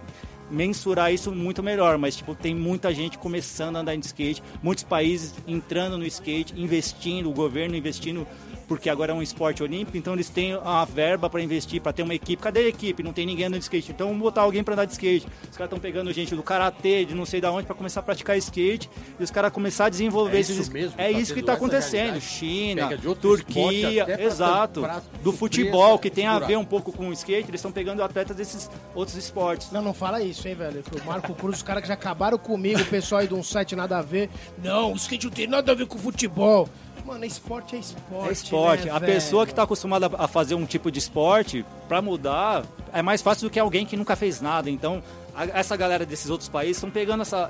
[0.50, 4.84] mensurar isso muito melhor, mas tipo, tem muita gente começando a andar de skate, muitos
[4.84, 8.28] países entrando no skate, investindo, o governo investindo
[8.68, 12.04] porque agora é um esporte olímpico, então eles têm a verba para investir, para ter
[12.04, 12.42] uma equipe.
[12.42, 13.02] Cadê a equipe?
[13.02, 13.92] Não tem ninguém andando de skate.
[13.92, 15.26] Então vamos botar alguém para andar de skate.
[15.50, 18.04] Os caras estão pegando gente do karatê, de não sei da onde, para começar a
[18.04, 18.90] praticar skate
[19.20, 21.54] e os caras começar a desenvolver É esses isso mesmo, É tá isso que está
[21.54, 22.20] acontecendo.
[22.22, 24.82] China, esporte Turquia, pra- exato.
[24.82, 28.04] pra do futebol, que tem a ver um pouco com o skate, eles estão pegando
[28.04, 29.72] atletas desses outros esportes.
[29.72, 30.84] Não, não fala isso, hein, velho.
[31.02, 33.76] O Marco Cruz, os caras que já acabaram comigo, o pessoal aí de um site
[33.76, 34.30] nada a ver.
[34.62, 36.68] Não, o skate não tem nada a ver com futebol.
[37.08, 38.30] Mano, esporte é esporte.
[38.30, 38.86] É esporte.
[38.86, 39.14] né, a velho?
[39.14, 43.48] pessoa que está acostumada a fazer um tipo de esporte, para mudar, é mais fácil
[43.48, 44.70] do que alguém que nunca fez nada.
[44.70, 45.02] Então,
[45.34, 47.50] a- essa galera desses outros países estão pegando essa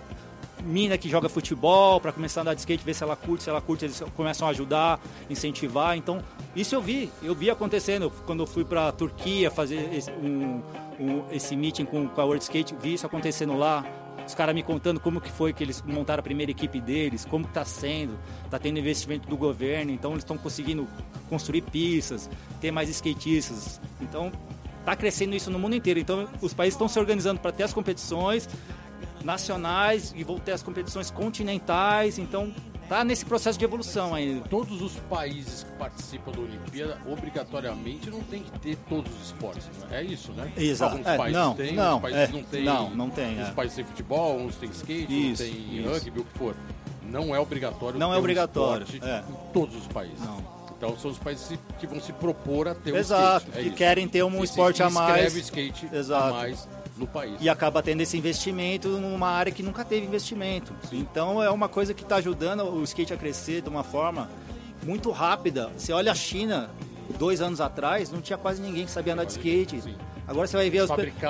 [0.63, 3.49] mina que joga futebol para começar a andar de skate, ver se ela curte, se
[3.49, 4.99] ela curte, eles começam a ajudar,
[5.29, 5.97] incentivar.
[5.97, 6.21] Então,
[6.55, 10.61] isso eu vi, eu vi acontecendo quando eu fui para Turquia fazer esse, um,
[10.99, 13.83] um- esse meeting com, com a World Skate, vi isso acontecendo lá.
[14.27, 17.47] Os caras me contando como que foi que eles montaram a primeira equipe deles, como
[17.47, 18.19] que tá sendo,
[18.49, 20.85] tá tendo investimento do governo, então eles estão conseguindo
[21.29, 23.79] construir pistas, ter mais skatistas.
[24.01, 24.29] Então
[24.83, 25.97] tá crescendo isso no mundo inteiro.
[25.97, 28.49] Então os países estão se organizando para ter as competições
[29.23, 32.19] nacionais e vão ter as competições continentais.
[32.19, 32.53] Então
[32.87, 34.47] tá nesse processo de evolução ainda.
[34.47, 39.65] Todos os países que participam da Olimpíada, obrigatoriamente, não tem que ter todos os esportes.
[39.89, 39.99] né?
[39.99, 40.51] É isso, né?
[40.57, 40.93] Exato.
[40.93, 42.63] Alguns É, países não, têm, não, outros países é, não têm.
[42.63, 43.51] não, não tem, Uns é.
[43.51, 45.89] países têm futebol, uns têm skate, uns têm isso.
[45.89, 46.55] rugby, o que for.
[47.03, 49.23] Não é obrigatório Não é um obrigatório, esporte é.
[49.29, 50.19] em todos os países.
[50.19, 50.57] Não.
[50.77, 53.57] Então são os países que- vão se propor a ter um Exato, skate.
[53.57, 53.77] É que isso.
[53.77, 55.33] querem ter um E esporte a mais.
[55.33, 56.27] inscreve skate Exato.
[56.27, 56.67] a mais
[56.97, 57.35] no país.
[57.39, 60.73] e acaba tendo esse investimento numa área que nunca teve investimento.
[60.91, 64.29] Então é uma coisa que está ajudando o skate a crescer de uma forma
[64.83, 65.69] muito rápida.
[65.77, 66.69] Você olha a China,
[67.17, 69.81] dois anos atrás, não tinha quase ninguém que sabia andar de skate.
[69.81, 69.95] Sim.
[70.27, 70.89] Agora você vai ver os,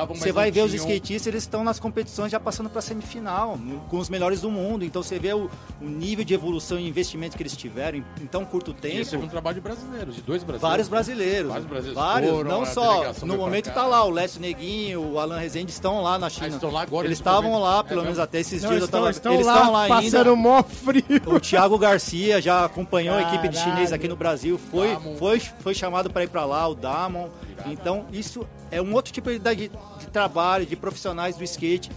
[0.09, 3.97] você vai ver os skatistas, eles estão nas competições já passando para semifinal, no- com
[3.99, 4.83] os melhores do mundo.
[4.83, 8.25] Então você vê o, o nível de evolução e investimento que eles tiveram em, em
[8.25, 9.25] tão curto E esse foi tempo.
[9.25, 10.61] um trabalho de brasileiros, de dois brasileiros.
[10.61, 11.47] Vários brasileiros.
[11.49, 13.13] Vários brasileiros Vários, foram, não só.
[13.23, 13.73] No momento cá.
[13.73, 16.47] tá lá o Lécio Neguinho, o Alan Rezende estão lá na China.
[16.47, 18.23] estão lá agora, Eles estavam lá, É pelo menos mesmo?
[18.23, 19.11] até esses Não, dias eu estão, tava.
[19.11, 20.35] estão eles lá, estão lá passando ainda.
[20.35, 21.03] mó frio.
[21.27, 23.73] O Thiago Garcia já acompanhou a equipe de Caralho.
[23.75, 25.15] chinês aqui no Brasil, foi, Damon.
[25.17, 27.29] foi, foi chamado para ir para lá, o Damon.
[27.65, 29.71] Então, isso é um outro tipo de, de,
[30.11, 31.91] trabalho, de profissionais do skate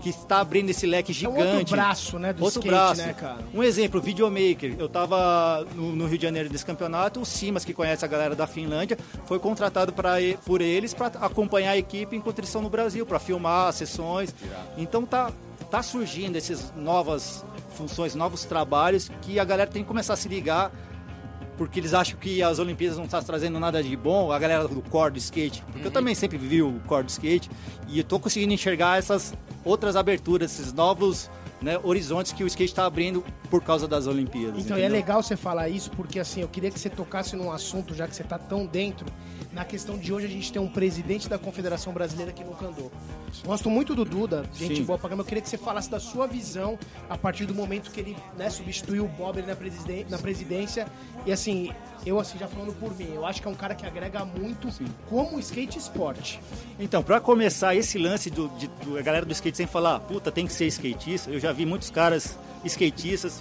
[0.00, 1.58] que está abrindo esse leque É um gigante.
[1.58, 3.02] outro braço, né, do Outro skate, braço.
[3.02, 3.38] né, cara?
[3.52, 4.74] Um exemplo, videomaker.
[4.78, 8.34] Eu estava no, no Rio de Janeiro desse campeonato, o Simas, que conhece a galera
[8.34, 8.96] da Finlândia,
[9.26, 10.14] foi contratado pra,
[10.46, 14.34] por eles para acompanhar a equipe eles estão no Brasil, para filmar as sessões.
[14.78, 15.32] Então tá,
[15.70, 17.44] tá surgindo essas novas
[17.74, 20.72] funções, novos trabalhos que a galera tem que começar a se ligar
[21.60, 24.80] porque eles acham que as Olimpíadas não estão trazendo nada de bom, a galera do
[24.80, 27.50] core do skate, porque eu também sempre vivi o core do skate,
[27.86, 31.30] e eu tô conseguindo enxergar essas outras aberturas, esses novos
[31.60, 34.58] né, horizontes que o skate está abrindo por causa das Olimpíadas.
[34.58, 34.96] Então, é entendeu?
[34.96, 38.16] legal você falar isso, porque assim, eu queria que você tocasse num assunto, já que
[38.16, 39.04] você tá tão dentro,
[39.52, 42.90] na questão de hoje a gente tem um presidente da Confederação Brasileira que nunca andou.
[43.44, 44.84] Gosto muito do Duda, gente Sim.
[44.84, 45.22] boa pra caramba.
[45.22, 46.78] Eu queria que você falasse da sua visão
[47.08, 50.86] a partir do momento que ele né, substituiu o Bob na, presiden- na presidência.
[51.26, 51.72] E assim,
[52.06, 54.68] eu assim, já falando por mim, eu acho que é um cara que agrega muito
[55.08, 56.40] como skate esporte.
[56.78, 60.30] Então, para começar esse lance do, de, do- a galera do skate sem falar, puta,
[60.30, 63.40] tem que ser skatista, eu já vi muitos caras skatistas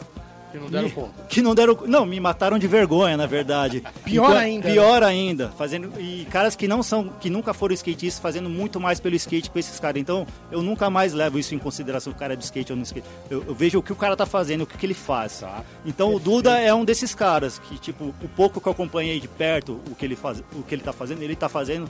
[0.52, 1.24] Que não deram conta.
[1.28, 3.84] que não deram, não, me mataram de vergonha, na verdade.
[4.04, 4.74] Pior ainda, né?
[4.74, 9.00] Pior ainda, fazendo e caras que não são, que nunca foram skatistas, fazendo muito mais
[9.00, 10.02] pelo skate com esses caras.
[10.02, 12.84] Então, eu nunca mais levo isso em consideração, o cara é de skate ou não
[12.84, 13.06] skate.
[13.30, 15.40] Eu, eu vejo o que o cara tá fazendo, o que, que ele faz.
[15.40, 15.64] Tá.
[15.86, 19.28] Então, o Duda é um desses caras que, tipo, o pouco que eu acompanhei de
[19.28, 21.88] perto, o que ele faz, o que ele tá fazendo, ele tá fazendo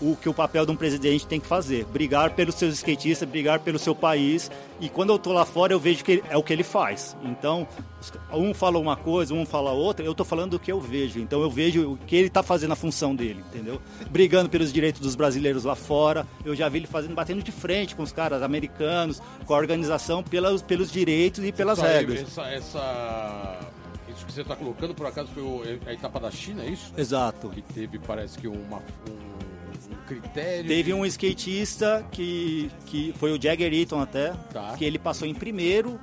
[0.00, 3.60] o que o papel de um presidente tem que fazer, brigar pelos seus skatistas, brigar
[3.60, 4.50] pelo seu país.
[4.80, 7.16] E quando eu tô lá fora, eu vejo que ele- é o que ele faz.
[7.24, 7.66] Então,
[8.32, 11.18] um fala uma coisa, um fala outra, eu tô falando do que eu vejo.
[11.18, 13.80] Então, eu vejo o que ele tá fazendo a função dele, entendeu?
[14.10, 16.26] Brigando pelos direitos dos brasileiros lá fora.
[16.44, 20.22] Eu já vi ele fazendo, batendo de frente com os caras americanos, com a organização
[20.22, 22.20] pelas, pelos direitos e pelas Isso aí, regras.
[22.22, 23.58] Essa, essa-
[24.14, 26.92] Isso que você está colocando, por acaso, foi o- a etapa da China, é isso?
[26.96, 27.50] Exato.
[27.50, 29.37] Que teve, parece que, uma, um, um
[30.08, 30.66] critério.
[30.66, 34.74] Teve um skatista que, que foi o Jagger Eaton até, Tá.
[34.76, 36.00] que ele passou em primeiro,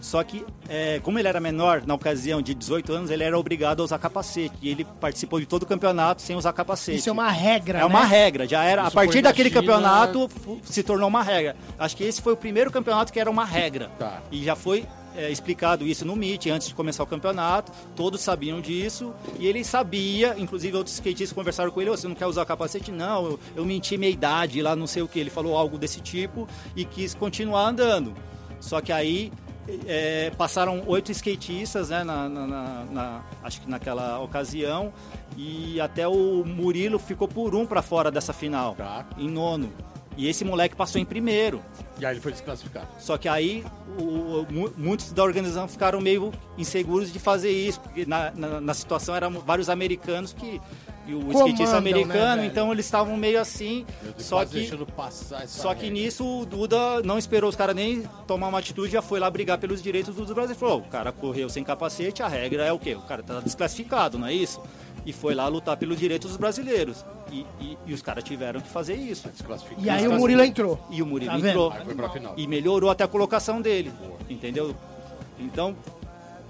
[0.00, 3.80] só que é, como ele era menor, na ocasião de 18 anos, ele era obrigado
[3.82, 4.54] a usar capacete.
[4.62, 6.96] E ele participou de todo o campeonato sem usar capacete.
[6.98, 8.06] Isso é uma regra, É uma né?
[8.06, 8.82] regra, já era.
[8.82, 10.30] Isso a partir daquele China- campeonato
[10.64, 11.54] se tornou uma regra.
[11.78, 13.90] Acho que esse foi o primeiro campeonato que era uma regra.
[13.98, 14.22] Tá.
[14.32, 14.86] E já foi
[15.16, 17.72] é, explicado isso no Meet antes de começar o campeonato.
[17.96, 19.12] Todos sabiam disso.
[19.38, 22.90] E ele sabia, inclusive outros skatistas conversaram com ele: "Ô, você não quer usar capacete?
[22.90, 25.18] Não, eu, eu menti minha idade lá, não sei o que.
[25.18, 26.46] Ele falou algo desse tipo
[26.76, 28.14] e quis continuar andando.
[28.60, 29.32] Só que aí.
[29.86, 34.92] é, passaram oito skatistas, né, na, na- na- na- acho que naquela ocasião,
[35.36, 39.06] e até o Murilo ficou por um para fora dessa final, Tá.
[39.16, 39.70] em nono.
[40.16, 41.62] E esse moleque passou em primeiro.
[41.98, 42.88] E aí ele foi desclassificado.
[42.98, 43.64] Só que aí
[43.98, 48.74] o- mu- muitos da organização ficaram meio inseguros de fazer isso, porque na, na, na
[48.74, 50.60] situação eram vários americanos que.
[51.06, 52.44] E o Comandam, skatista né, americano, velho?
[52.50, 53.86] então eles estavam meio assim.
[54.18, 54.70] Só que,
[55.46, 55.90] só que regra.
[56.00, 59.58] nisso o Duda não esperou os caras nem tomar uma atitude, já foi lá brigar
[59.58, 60.58] pelos direitos dos brasileiros.
[60.60, 62.94] Falou: o cara correu sem capacete, a regra é o quê?
[62.94, 64.60] O cara tá desclassificado, não é isso?
[65.06, 67.04] E foi lá lutar pelos direitos dos brasileiros.
[67.32, 69.28] E, e- e os caras tiveram que fazer isso.
[69.78, 70.78] E aí o Murilo entrou.
[70.90, 71.72] E o Murilo Tá entrou.
[71.72, 72.34] Aí foi pra final.
[72.36, 73.92] E melhorou até a colocação dele.
[74.28, 74.74] Entendeu?
[75.38, 75.74] Então,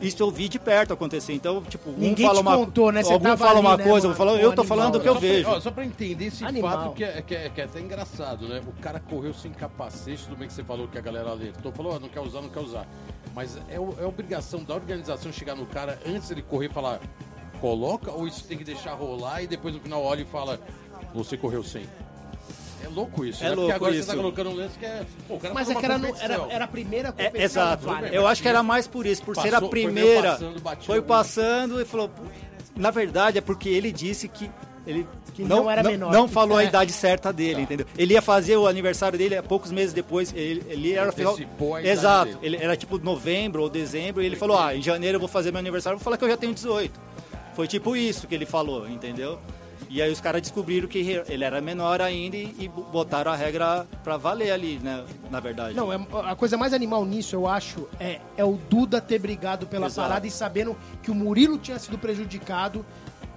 [0.01, 1.33] isso eu vi de perto acontecer.
[1.33, 3.03] Então, tipo, um Ninguém fala te uma contou, né?
[3.03, 4.17] Você algum tava fala ali, uma né, coisa, eu mano?
[4.19, 5.49] vou falar, Pô, eu tô animal, falando o que eu pra- vejo.
[5.49, 6.71] ó, só pra entender esse Animal.
[6.85, 8.61] fato que é, que, é, que é até engraçado, né?
[8.67, 11.95] O cara correu sem capacete, tudo bem que você falou que a galera alertou, falou,
[11.95, 12.87] ó, não quer usar, não quer usar.
[13.35, 16.99] Mas é, é obrigação da organização chegar no cara antes dele correr e falar,
[17.61, 20.59] coloca, ou isso tem que deixar rolar e depois no final olha e fala,
[21.15, 21.85] você correu sem.
[22.83, 23.55] É louco isso, É né?
[23.55, 24.03] louco Porque agora isso.
[24.05, 25.05] você tá colocando um lance que é.
[25.29, 27.45] Pô, o cara Mas tá é que era, no- era, era a primeira É, competição.
[27.45, 27.87] exato.
[27.87, 28.17] da Vale.
[28.17, 30.31] Eu acho que era mais por isso, por ser a Passou- foi primeira.
[30.33, 32.09] passando, bateu Foi passando e falou.
[32.09, 32.23] "Pô",
[32.77, 34.51] Na verdade, é porque ele disse que.
[34.87, 36.11] Ele Que não era menor.
[36.11, 36.67] não falou a É.
[36.67, 37.85] idade certa dele, entendeu?
[37.99, 40.33] Ele ia fazer o aniversário dele há poucos meses depois.
[40.35, 41.37] Ele, ele era final.
[41.77, 42.33] A Exato.
[42.39, 42.57] dele.
[42.57, 44.23] Ele era tipo novembro ou dezembro.
[44.23, 46.31] E ele falou: Ah, em janeiro eu vou fazer meu aniversário, vou falar que eu
[46.31, 46.99] já tenho 18.
[47.55, 49.39] Foi tipo isso que ele falou, entendeu?
[49.89, 50.99] E aí os caras descobriram que
[51.29, 55.05] ele era menor ainda e, e botaram a regra pra valer ali, né?
[55.29, 55.75] Na verdade.
[55.75, 59.67] Não, é, a coisa mais animal nisso, eu acho, é, é o Duda ter brigado
[59.67, 60.09] pela Exato.
[60.09, 62.87] parada e sabendo que o Murilo tinha sido prejudicado.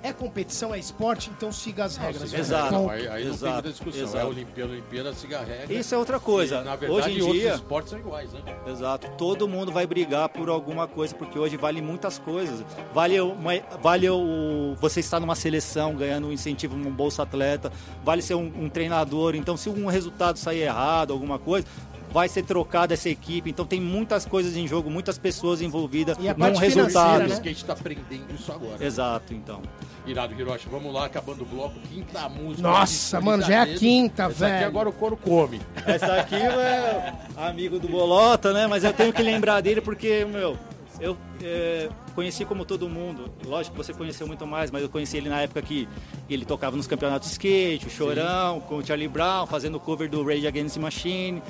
[0.03, 2.29] É competição, é esporte, então siga as regras.
[2.29, 2.67] Siga Exato.
[2.67, 4.01] Então, não, aí, aí não tem Exato, muita discussão.
[4.01, 4.27] É exato.
[4.27, 5.73] Olimpíada, Olimpíada, siga a regra.
[5.73, 6.55] Isso é outra coisa.
[6.59, 8.41] E, na verdade, Hoje em outros dia- esportes são iguais, né?
[8.67, 9.07] Exato.
[9.17, 12.65] Todo mundo vai brigar por alguma coisa, porque hoje vale muitas coisas.
[12.93, 13.51] Vale, uma,
[13.81, 17.71] vale o, você estar numa seleção, ganhando um incentivo, um bolsa atleta.
[18.03, 19.35] Vale ser um, um treinador.
[19.35, 21.65] Então, se um resultado sair errado, alguma coisa,
[22.13, 23.49] vai ser trocada essa equipe.
[23.49, 27.25] Então, tem muitas coisas em jogo, muitas pessoas envolvidas E a num parte resultado.
[27.25, 27.33] O né?
[27.33, 28.85] skate tá aprendendo isso agora.
[28.85, 29.61] Exato, então.
[30.05, 30.69] Irado, Hiroshi.
[30.69, 31.79] Vamos lá, acabando o bloco.
[31.91, 32.61] Quinta música.
[32.61, 34.67] Nossa, mano, já é a quinta, Essa aqui velho.
[34.67, 35.59] agora o couro come.
[35.85, 38.67] Essa aqui é amigo do Bolota, né?
[38.67, 40.57] Mas eu tenho que lembrar dele porque, meu,
[40.99, 43.31] eu é, conheci como todo mundo.
[43.45, 45.87] Lógico que você conheceu muito mais, mas eu conheci ele na época que
[46.29, 50.23] ele tocava nos campeonatos de skate, o Chorão, com o Charlie Brown, fazendo cover do
[50.23, 51.41] Rage Against the Machine.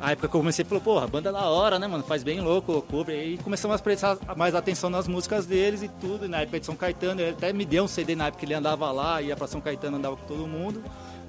[0.00, 2.04] A época que eu comecei, falou, porra, banda da hora, né, mano?
[2.04, 3.16] Faz bem louco cover.
[3.26, 6.26] E começamos a prestar mais atenção nas músicas deles e tudo.
[6.26, 8.46] E na época de São Caetano, ele até me deu um CD na época que
[8.46, 10.82] ele andava lá, ia pra São Caetano, andava com todo mundo,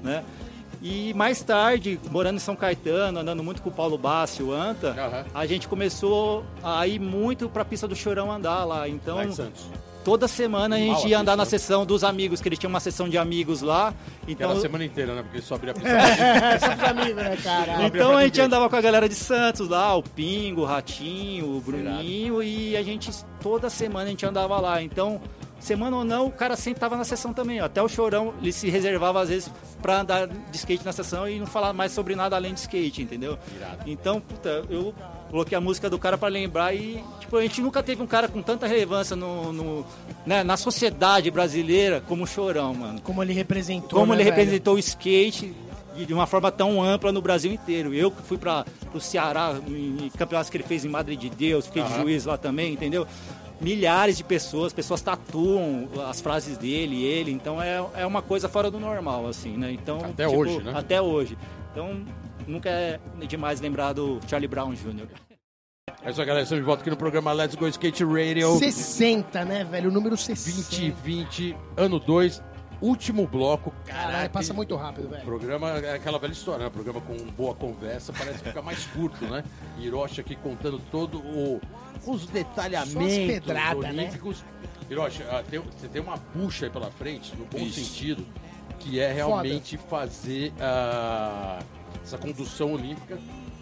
[0.04, 0.24] né?
[0.82, 4.90] E mais tarde, morando em São Caetano, andando muito com o Paulo Bassi, o Anta,
[4.90, 5.26] Aham.
[5.34, 8.88] a gente começou a ir muito pra pista do Chorão andar lá.
[8.88, 9.66] Então, Lá em Santos.
[10.08, 12.80] Toda semana a gente Mal ia andar na sessão dos amigos, que ele tinha uma
[12.80, 13.94] sessão de amigos lá.
[14.26, 15.22] Então, Então, a semana inteira, né?
[15.22, 15.90] Porque ele só abria a pista.
[15.90, 17.84] É, só pra mim, né, cara?
[17.86, 21.58] Então pra a gente andava com a galera de Santos lá, o Pingo, o Ratinho,
[21.58, 24.82] o Bruninho, e a gente, toda semana a gente andava lá.
[24.82, 25.20] Então,
[25.60, 27.60] semana ou não, o cara sempre tava na sessão também.
[27.60, 27.66] ó.
[27.66, 29.52] Até o Chorão, ele se reservava às vezes
[29.82, 33.02] pra andar de skate na sessão e não falar mais sobre nada além de skate,
[33.02, 33.38] entendeu?
[33.54, 33.84] Irado.
[33.86, 34.96] Então, puta, eu
[35.30, 38.28] coloquei a música do cara pra lembrar e, tipo, a gente nunca teve um cara
[38.28, 39.86] com tanta relevância no, no-
[40.26, 44.00] né, na sociedade brasileira como o Chorão, mano Como ele representou.
[44.00, 44.36] como né, ele velho?
[44.36, 45.54] representou o skate
[45.96, 47.92] de uma forma tão ampla no Brasil inteiro.
[47.94, 48.64] Eu que fui para
[48.94, 52.02] o Ceará, em, em campeonatos que ele fez em Madre de Deus, fiquei de Aham.
[52.04, 53.08] juiz lá também, entendeu?
[53.60, 58.70] Milhares de pessoas, pessoas tatuam as frases dele, ele, então é, é uma coisa fora
[58.70, 59.72] do normal, assim, né?
[59.72, 60.74] Então, Até hoje, né?
[60.76, 61.36] Até hoje.
[61.72, 62.02] Então,
[62.48, 65.08] nunca é demais lembrar do Charlie Brown Jr.
[66.04, 66.44] É isso aí, galera.
[66.44, 69.90] Estamos de volta aqui no programa Let's Go Skate Radio 60, né, velho?
[69.90, 70.70] O número 60.
[70.70, 72.42] 2020, ano 2,
[72.82, 73.74] último bloco.
[73.86, 75.24] Caralho, Caraca, passa muito rápido, velho.
[75.26, 76.70] Programa é aquela velha história, né?
[76.70, 79.44] Programa com boa conversa parece que fica mais curto, né?
[79.80, 81.60] Hiroshi aqui contando todo o
[82.06, 84.04] os detalhamentos pedrada, né?
[84.04, 84.46] olímpicos.
[84.90, 87.84] Hiroshi, ah, tem- você tem uma bucha aí pela frente, no bom Ixi.
[87.84, 88.26] sentido,
[88.80, 91.60] que é realmente fazer ah,
[92.08, 93.18] essa condução olímpica,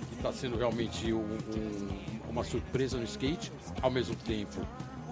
[0.08, 4.62] que está sendo realmente um- um- uma surpresa no skate, ao mesmo tempo.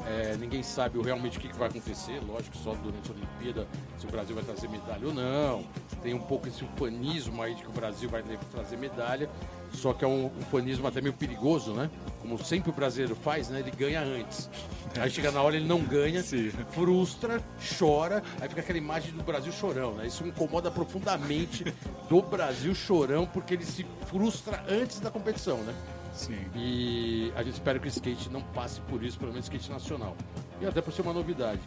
[0.05, 3.67] É, ninguém sabe realmente o que, vai acontecer, lógico, só durante a Olimpíada,
[3.97, 5.65] se o Brasil vai trazer medalha ou não.
[6.01, 9.29] Tem um pouco esse ufanismo aí de que o Brasil vai trazer medalha,
[9.71, 11.89] só que é um ufanismo até meio perigoso, né?
[12.21, 13.59] Como sempre o brasileiro faz, né?
[13.59, 14.49] Ele ganha antes.
[14.99, 16.23] Aí chega na hora ele não ganha,
[16.69, 17.41] frustra,
[17.79, 20.05] chora, aí fica aquela imagem do Brasil chorão, né?
[20.05, 21.65] Isso incomoda profundamente
[22.09, 25.73] do Brasil chorão, porque ele se frustra antes da competição, né?
[26.14, 26.38] Sim.
[26.55, 30.16] E a gente espera que o skate não passe por isso, pelo menos skate nacional.
[30.61, 31.59] E até por ser uma novidade.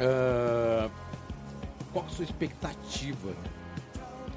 [0.00, 0.88] Ah,
[1.92, 3.32] qual que a sua expectativa?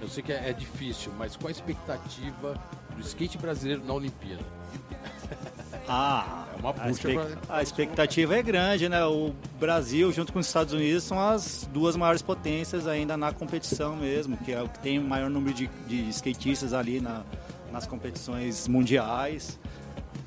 [0.01, 2.53] Eu sei que é, é difícil, mas qual a expectativa
[2.95, 4.43] do skate brasileiro na Olimpíada?
[5.91, 7.15] Ah, É uma a, bucha expec-
[7.47, 9.03] pra- a expectativa é grande, né?
[9.05, 13.95] O Brasil, junto com os Estados Unidos, são as duas maiores potências ainda na competição
[13.95, 17.23] mesmo, que é o que tem o maior número de, de skatistas ali na-
[17.71, 19.59] nas competições mundiais.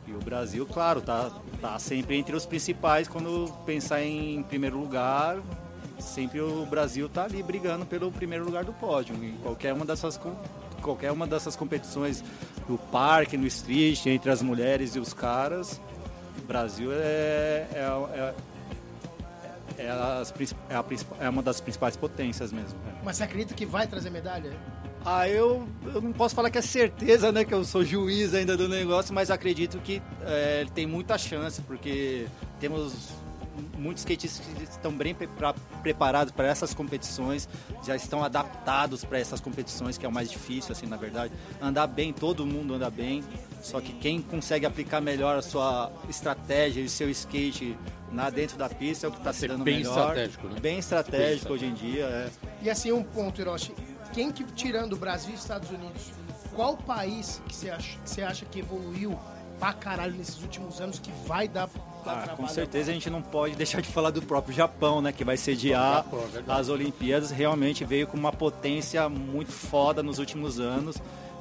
[0.06, 1.30] E o Brasil, claro, tá,
[1.60, 5.38] tá sempre entre os principais quando pensar em primeiro lugar.
[5.98, 9.14] Sempre o Brasil tá ali brigando pelo primeiro lugar do pódio.
[9.14, 10.20] Em qualquer uma dessas,
[10.82, 12.24] qualquer uma dessas competições,
[12.68, 15.80] no parque, no street, entre as mulheres e os caras,
[16.38, 18.34] o Brasil é, é,
[19.78, 20.32] é, é, as
[20.68, 20.84] é a
[21.24, 22.78] é uma das principais potências mesmo.
[22.80, 22.94] né?
[23.04, 24.52] Mas você acredita que vai trazer medalha?
[25.04, 27.44] Ah, eu, eu não posso falar que é certeza, né?
[27.44, 32.26] Que eu sou juiz ainda do negócio, mas acredito que é, tem muita chance, porque
[32.60, 33.08] temos
[33.76, 35.28] muitos skatistas que estão bem pre-
[35.82, 37.48] preparados para essas competições,
[37.84, 41.32] já estão adaptados para essas competições, que é o mais difícil, assim, na verdade.
[41.60, 43.22] Andar bem, todo mundo anda bem,
[43.60, 47.76] só que quem consegue aplicar melhor a sua estratégia e seu skate
[48.10, 49.98] na dentro da pista é o que está se dando bem melhor.
[49.98, 50.60] estratégico, né?
[50.60, 52.30] Bem estratégico hoje em dia, é.
[52.62, 53.72] E assim, um ponto, Hiroshi.
[54.12, 56.10] Quem que, tirando o Brasil e Estados Unidos,
[56.54, 59.18] qual país que você acha, que você acha que evoluiu
[59.58, 61.68] pra caralho nesses últimos anos que vai dar,
[62.04, 65.12] Ah, com certeza a gente não pode deixar de falar do próprio Japão, né?
[65.12, 67.30] Que vai sediar Japão, é as Olimpíadas.
[67.30, 70.96] Realmente veio com uma potência muito foda nos últimos anos.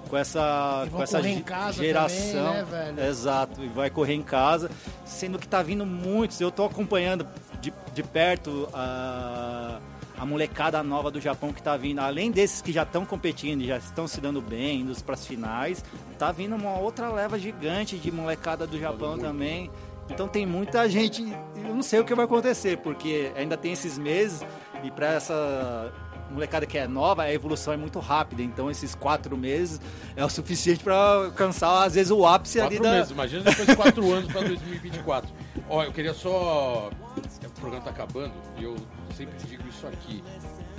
[0.08, 2.44] Com essa, com essa correr em ge- casa geração.
[2.46, 2.64] também, né,
[2.96, 3.04] velho?
[3.10, 4.70] Exato, e vai correr em casa.
[5.06, 6.40] Sendo que tá vindo muitos.
[6.42, 7.26] Eu tô acompanhando
[7.62, 9.80] de, de perto a,
[10.22, 11.98] a molecada nova do Japão que tá vindo.
[11.98, 15.26] Além desses que já estão competindo e já estão se dando bem, indo para as
[15.26, 15.84] finais,
[16.20, 19.72] tá vindo uma outra leva gigante de molecada do Japão também.
[20.12, 21.24] Então tem muita gente,
[21.56, 24.46] eu não sei o que vai acontecer, porque ainda tem esses meses
[24.84, 25.92] e para essa
[26.30, 28.44] molecada que é nova, a evolução é muito rápida.
[28.44, 29.82] Então esses quatro meses
[30.16, 30.96] é o suficiente para
[31.26, 32.96] alcançar, às vezes, o ápice ali Quatro da.
[32.98, 35.34] meses, imagina depois de quatro anos para 2024.
[35.68, 36.92] Ó, eu queria só.
[37.62, 38.76] O programa tá acabando e eu
[39.16, 40.24] sempre digo isso aqui.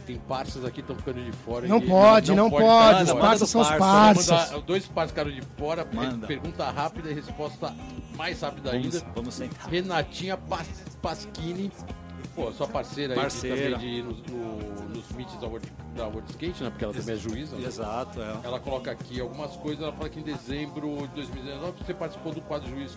[0.05, 1.69] Tem parças aqui que estão ficando de fora.
[1.69, 2.99] Não e pode, não, pode pode.
[2.99, 4.29] ficar Os parças são os parças.
[4.51, 6.27] Mandar dois parças ficaram de fora, Manda.
[6.27, 7.73] pergunta rápida e resposta
[8.17, 9.07] mais rápida Vamos, ainda.
[9.15, 9.69] vamos sentar.
[9.71, 11.71] Renatinha Pas- Pasquini,
[12.35, 13.77] pô, sua parceira aí de, Parceira.
[13.77, 16.71] também de, ir nos, no- nos meets da World, da World Skate, né?
[16.71, 17.55] Porque ela também é juíza.
[17.57, 17.65] né?
[17.65, 18.37] Exato, é.
[18.43, 22.41] Ela coloca aqui algumas coisas, ela fala que em dezembro de 2019 você participou do
[22.41, 22.97] quadro juiz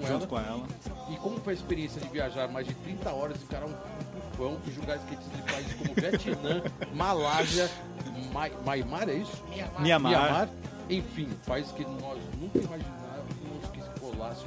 [0.00, 0.12] com ela.
[0.18, 0.66] Junto com ela.
[1.10, 4.58] E como foi a experiência de viajar mais de 30 horas, encarar um, um tufão
[4.66, 6.62] e julgar skatistas de países como Vietnã,
[6.94, 7.70] Malásia,
[8.32, 9.42] Mai- Myanmar, é isso?
[9.78, 10.48] Mianmar.
[10.88, 12.99] Enfim, países que nós nunca imaginávamos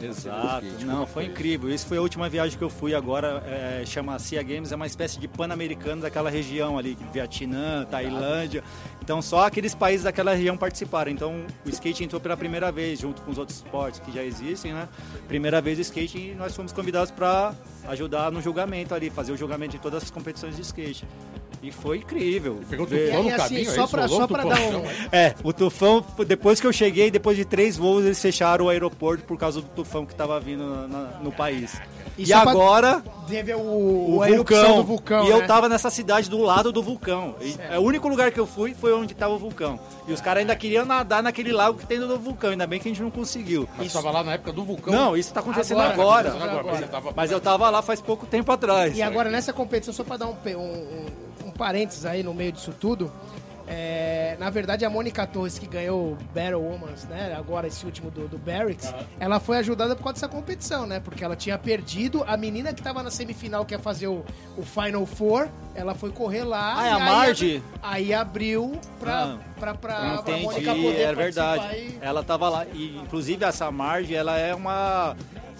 [0.01, 1.69] Exato, não, foi incrível.
[1.69, 4.87] Isso foi a última viagem que eu fui agora, é, chama Cia Games, é uma
[4.87, 8.63] espécie de pan-americano daquela região ali, Vietnã, Tailândia.
[9.01, 11.11] Então só aqueles países daquela região participaram.
[11.11, 14.73] Então o skate entrou pela primeira vez, junto com os outros esportes que já existem,
[14.73, 14.87] né?
[15.27, 17.53] Primeira vez o skate e nós fomos convidados para
[17.87, 21.05] ajudar no julgamento ali, fazer o julgamento de todas as competições de skate.
[21.61, 22.59] E foi incrível.
[22.69, 25.53] Pegou Ver- tufão no assim, caminho, é só pra- só pra dar um- É, o
[25.53, 29.61] tufão, depois que eu cheguei, depois de três voos, eles fecharam o aeroporto por causa
[29.61, 31.79] do tufão que estava vindo na- na- no país.
[32.17, 34.75] E E, pra- agora, Teve o, o a erupção vulcão.
[34.77, 35.25] do vulcão.
[35.25, 35.47] e eu né?
[35.47, 37.35] tava nessa cidade do lado do vulcão.
[37.41, 39.79] E é, o único lugar que eu fui foi onde tava o vulcão.
[40.07, 42.51] E os caras ainda queriam nadar naquele lago que tem do vulcão.
[42.51, 43.67] Ainda bem que a gente não conseguiu.
[43.77, 44.93] Mas estava lá na época do vulcão.
[44.93, 46.29] Não, isso tá acontecendo Agora, agora.
[46.29, 48.95] Agora, agora, mas você tava- Mas eu tava lá faz pouco tempo atrás.
[48.97, 51.05] E agora nessa competição, só pra dar um, um, um,
[51.47, 53.11] um parênteses aí no meio disso tudo,
[53.67, 58.11] é, na verdade a Mônica Torres, que ganhou o Battle Womans, né, agora esse último
[58.11, 62.23] do, do Barracks, ela foi ajudada por causa dessa competição, né, porque ela tinha perdido,
[62.27, 64.23] a menina que tava na semifinal, que ia fazer o,
[64.57, 66.75] o Final Four, ela foi correr lá.
[66.77, 67.63] Ah, é a aí Marge?
[67.81, 71.63] Aí abriu pra, Ah, pra, pra, pra Mônica poder é verdade.
[71.75, 72.65] e- Ela tava lá.
[72.73, 75.15] E, inclusive, essa Marge, ela é uma.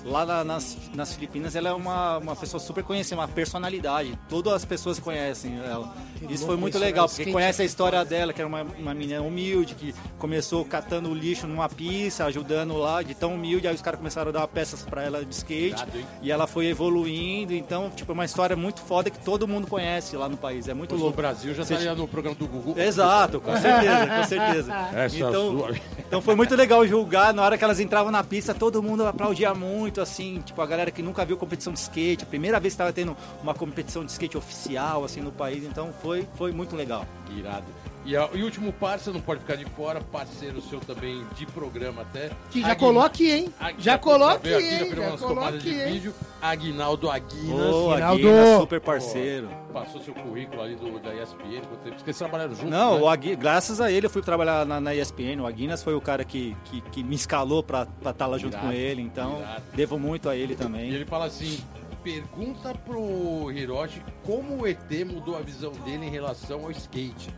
[0.06, 4.20] Lá na- nas, nas Filipinas, ela é uma, uma pessoa super conhecida, uma personalidade.
[4.30, 5.96] Todas as pessoas conhecem ela.
[6.30, 9.22] Isso foi muito legal, O porque conhece a história dela, que era uma, uma menina
[9.22, 13.68] humilde, que começou catando lixo numa pista, ajudando lá, de tão humilde.
[13.68, 15.84] Aí os caras começaram a dar peças pra ela de skate.
[16.22, 17.54] E ela foi evoluindo.
[17.54, 20.68] Então, tipo, é uma história muito foda que todo mundo conhece lá no país.
[20.68, 21.18] É muito Pois louco.
[21.18, 22.80] Brasil já Você- estaria no programa do Gugu.
[22.80, 24.74] Exato, com certeza, com certeza.
[24.96, 25.72] Essa então, sua-
[26.08, 29.54] então foi muito legal julgar, na hora que elas entravam na pista, todo mundo aplaudia
[29.54, 32.76] muito, assim, tipo, a galera que nunca viu competição de skate, a primeira vez que
[32.76, 37.06] estava tendo uma competição de skate oficial, assim, no país, então foi, foi muito legal.
[37.36, 37.66] Irado.
[38.06, 41.46] E, a- e o último parceiro, não pode ficar de fora, parceiro seu também de
[41.48, 42.30] programa até.
[42.52, 43.54] Que já Agui- coloque, hein?
[43.60, 44.92] Ag- Já coloque, veio aqui, já hein?
[44.96, 45.92] Já umas tomadas coloque, de hein?
[45.94, 46.14] vídeo.
[46.42, 47.74] Aguinaldo Aguinas.
[47.74, 48.28] Ô, Aguinaldo!
[48.28, 49.50] Aguina, super parceiro.
[49.72, 51.62] Passou seu currículo ali do, da ESPN?
[51.68, 53.02] Porque vocês trabalharam juntos, Não, né?
[53.04, 56.02] o Agui, graças a ele eu fui trabalhar na, na ESPN, o Aguinas foi o
[56.02, 59.64] cara que, que, que me escalou pra estar lá junto Irado, com ele, então irado.
[59.74, 60.90] devo muito a ele E também.
[60.92, 61.58] ele fala assim,
[62.04, 67.30] pergunta pro Hiroshi como o ET mudou a visão dele em relação ao skate.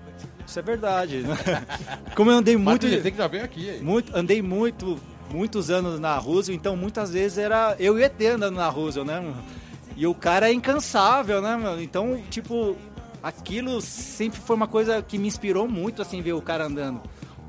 [0.45, 1.22] Isso é verdade.
[1.22, 1.38] né?
[2.16, 2.86] Como eu andei muito...
[2.88, 3.03] Muito...
[3.03, 3.82] tem que já veio aqui, hein?
[3.82, 4.99] Muito, andei muito,
[5.32, 9.07] muitos anos na Roosevelt, então muitas vezes era eu e o ET andando na Roosevelt,
[9.07, 9.34] né?
[9.97, 11.82] E o cara é incansável, né, mano?
[11.82, 12.76] Então, tipo,
[13.24, 17.01] aquilo sempre foi uma coisa que me inspirou muito, assim, ver o cara andando.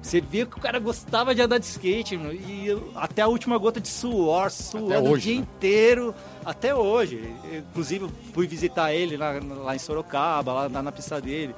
[0.07, 3.59] Você via que o cara gostava de andar de skate, mano, e até a última
[3.59, 5.41] gota de suor, suando o hoje, dia né?
[5.41, 7.29] inteiro, até hoje.
[7.51, 11.57] Eu, Inclusive, fui visitar ele lá, lá em Sorocaba, lá na, na pista dele.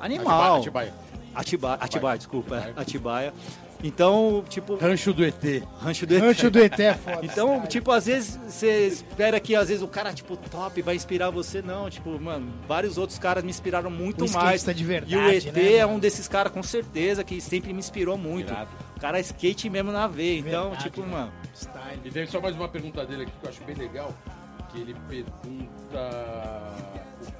[0.00, 0.58] Animal.
[0.58, 0.94] Atibaia.
[1.34, 2.74] Atibaia, Atibaia, desculpa, é, Atibaia.
[2.76, 3.34] Atibaia.
[3.82, 5.34] Então, tipo, Rancho do ET.
[5.80, 6.22] rancho do ET.
[6.22, 7.18] Rancho do ET é foda.
[7.22, 7.66] Então, cara.
[7.66, 11.60] tipo, às vezes você espera que às vezes o cara, tipo, top vai inspirar você.
[11.60, 14.60] Não, tipo, mano, vários outros caras me inspiraram muito O mais.
[14.60, 17.72] skatista de verdade, E o ET né, é um desses caras, com certeza, que sempre
[17.72, 18.52] me inspirou muito.
[18.96, 20.38] O cara é skate mesmo na veia.
[20.38, 21.06] Então, Verdade, tipo, né?
[21.08, 21.32] mano.
[21.54, 22.00] Style.
[22.04, 24.14] E tem só mais uma pergunta dele aqui que eu acho bem legal.
[24.70, 25.98] Que ele pergunta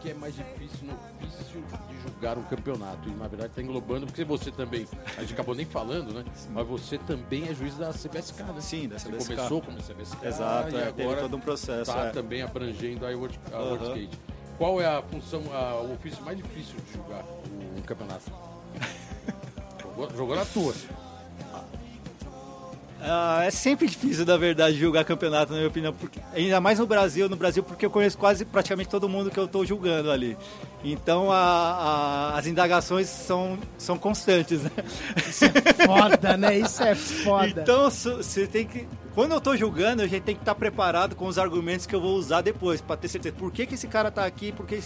[0.02, 3.08] que é mais difícil no ofício de julgar um campeonato.
[3.08, 4.86] E na verdade está englobando, porque você também,
[5.16, 6.24] a gente acabou nem falando, né?
[6.50, 8.60] Mas você também é juiz da CBSK, né?
[8.60, 9.34] Sim, da Você CBSK.
[9.36, 11.90] começou como CBSK Exato, e é, agora todo um processo.
[11.90, 12.10] está é.
[12.10, 13.84] também abrangendo a World, a World.
[13.86, 14.18] Skate.
[14.58, 17.24] Qual é a função, a- o ofício mais difícil de julgar
[17.78, 18.30] um campeonato?
[19.82, 20.74] jogou, jogou na tua.
[23.04, 25.92] Ah, é sempre difícil, na verdade, julgar campeonato, na minha opinião.
[25.92, 29.38] Porque, ainda mais no Brasil, no Brasil, porque eu conheço quase praticamente todo mundo que
[29.40, 30.36] eu estou julgando ali.
[30.84, 31.36] Então a-
[32.34, 34.70] a- as indagações são, são constantes, né?
[35.28, 36.58] Isso é foda, né?
[36.58, 37.60] Isso é foda.
[37.62, 38.86] Então você tem que.
[39.14, 42.00] Quando eu tô julgando, a gente tem que estar preparado com os argumentos que eu
[42.00, 43.34] vou usar depois, para ter certeza.
[43.36, 44.52] Por que, que esse cara tá aqui?
[44.52, 44.80] Por que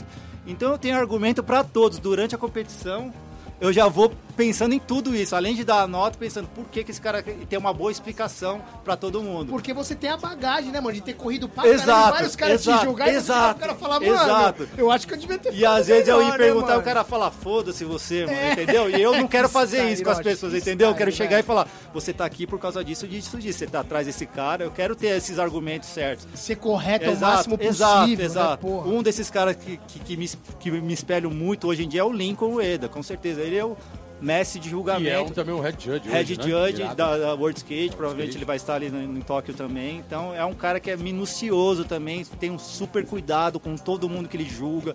[0.47, 3.13] Então eu tenho argumento para todos durante a competição.
[3.61, 6.85] Eu já vou pensando em tudo isso, além de dar a nota, pensando por que,
[6.85, 9.51] que esse cara ter uma boa explicação para todo mundo.
[9.51, 10.95] Porque você tem a bagagem, né, mano?
[10.95, 13.75] De ter corrido pra Exato, caralho, vários caras te exato, julgarem e exato, o cara
[13.75, 14.69] falar, mano, exato.
[14.77, 16.81] eu acho que eu devia ter E às vezes eu melhor, ia né, perguntar, mano?
[16.81, 18.91] o cara fala, foda-se você, mano, entendeu?
[18.91, 20.89] E eu não quero fazer Style, isso com as pessoas, entendeu?
[20.89, 21.45] Eu quero style, chegar velho.
[21.45, 23.59] e falar, você tá aqui por causa disso, disso, disso.
[23.59, 26.27] Você tá atrás desse cara, eu quero ter esses argumentos certos.
[26.35, 28.67] Ser correto ao máximo possível, exato, né, exato.
[28.67, 28.89] porra?
[28.89, 30.29] Um desses caras que, que, que me,
[30.61, 33.41] que me espelho muito hoje em dia é o Lincoln Ueda, com certeza.
[33.41, 33.77] Ele é o
[34.21, 35.35] mestre de E é um, julgamento.
[35.35, 36.09] também um head judge.
[36.09, 36.45] Head hoje, né?
[36.45, 36.97] Judge Irado.
[36.97, 38.39] da, da World Skate, provavelmente Skate.
[38.39, 39.99] ele vai estar ali no, em Tóquio também.
[39.99, 44.29] Então é um cara que é minucioso também, tem um super cuidado com todo mundo
[44.29, 44.95] que ele julga.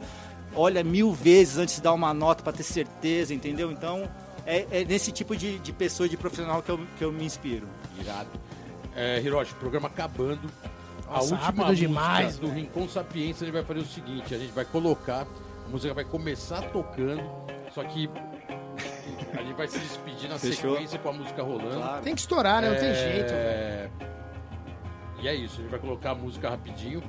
[0.55, 3.71] Olha mil vezes antes de dar uma nota para ter certeza, entendeu?
[3.71, 4.09] Então
[4.45, 7.67] é, é nesse tipo de, de pessoa, de profissional que eu, que eu me inspiro.
[7.99, 8.29] Irado.
[8.95, 10.49] É, Hiroshi, programa acabando.
[11.07, 14.35] a Nossa, última rápido música demais, do Rincon Sapiência, a gente vai fazer o seguinte,
[14.35, 15.25] a gente vai colocar,
[15.65, 17.23] a música vai começar tocando,
[17.73, 18.09] só que
[19.37, 20.73] a gente vai se despedir na Fechou.
[20.73, 21.75] sequência com a música rolando.
[21.77, 22.03] Claro.
[22.03, 22.69] Tem que estourar, né?
[22.69, 23.33] Não tem É, jeito.
[25.21, 27.03] E é isso, a gente vai colocar a música rapidinho,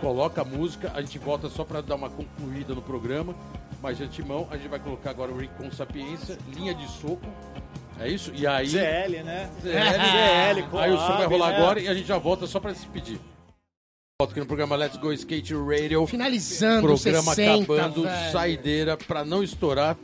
[0.00, 3.34] coloca a música, a gente volta só para dar uma concluída no programa,
[3.82, 7.20] mas de antemão a gente vai colocar agora o Rincon Sapiência, linha de soco,
[8.00, 8.32] é isso?
[8.34, 8.68] E aí...
[8.68, 9.50] ZL, né?
[9.60, 9.68] ZL,
[10.70, 11.56] ZL, Aí o som vai rolar né?
[11.58, 13.18] agora e a gente já volta só pra se despedir.
[14.20, 16.06] Volto aqui no programa Let's Go Skate Radio.
[16.06, 18.32] Finalizando, Programa 60, acabando, velho.
[18.32, 19.96] saideira pra não estourar.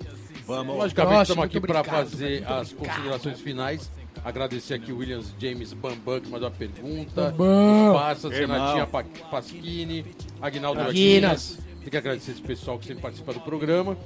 [0.47, 0.77] Vamos.
[0.77, 2.95] Logicamente, Nossa, estamos aqui obrigado, fazer muito as obrigado.
[2.97, 3.91] considerações finais.
[4.25, 7.31] Agradecer aqui o Williams James Bambam, que mandou a pergunta.
[7.31, 7.95] Bambam.
[7.95, 8.33] Passas.
[8.33, 10.05] Renatinha Pa- Pasquini,
[10.41, 11.51] Aguinaldo Aguinas.
[11.51, 11.59] Latinas.
[11.81, 13.97] Tem que agradecer esse pessoal que sempre participa do programa.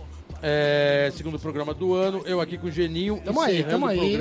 [0.42, 3.88] É, segundo programa do ano, eu aqui com o Geninho, Tamo aí, encerrando tamo o
[3.88, 4.16] aí.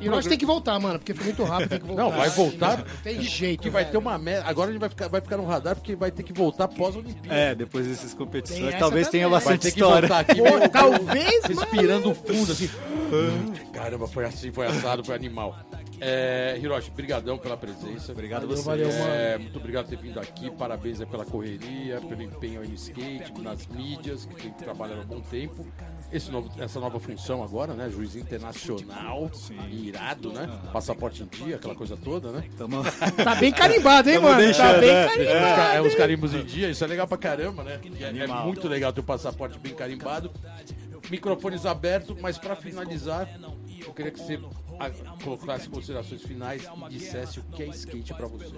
[0.00, 2.02] E nós tem que voltar, mano, porque foi muito rápido, tem que voltar.
[2.02, 2.78] Não, vai voltar.
[2.78, 3.92] Não tem jeito, Que vai velho.
[3.92, 4.48] ter uma merda.
[4.48, 7.34] Agora a gente vai ficar, vai ficar no radar porque vai ter que voltar pós-Olimpíada.
[7.34, 9.38] É, depois dessas competições, talvez tenha também.
[9.38, 10.08] Bastante história.
[10.08, 10.40] voltar aqui.
[10.40, 12.70] Pô, talvez, Respirando fundo, assim.
[13.72, 15.58] Caramba, foi assim, foi assado, foi animal.
[16.02, 18.12] É, Hiroshi, brigadão pela presença.
[18.12, 18.98] Obrigado a Valeu, você.
[18.98, 20.50] valeu, É, muito obrigado por ter vindo aqui.
[20.50, 25.06] Parabéns pela correria, pelo empenho aí no skate, nas mídias, que tem trabalhado há um
[25.06, 25.66] bom tempo.
[26.12, 27.88] Esse novo, essa nova função agora, né?
[27.88, 29.30] Juiz internacional.
[29.70, 30.48] Irado, né?
[30.72, 32.44] Passaporte em dia, aquela coisa toda, né?
[32.58, 32.82] Tamo...
[33.22, 34.40] Tá bem carimbado, hein, Tamo mano?
[34.40, 35.08] tá deixando, bem né?
[35.08, 35.56] Carimbado.
[35.56, 37.80] ca- é, os carimbos em dia, isso é legal pra caramba, né?
[38.00, 40.30] É, é muito legal ter o passaporte bem carimbado.
[41.10, 43.28] Microfones abertos, mas pra finalizar,
[43.84, 44.38] eu queria que você
[45.24, 48.52] colocasse considerações finais e dissesse o que é skate pra você.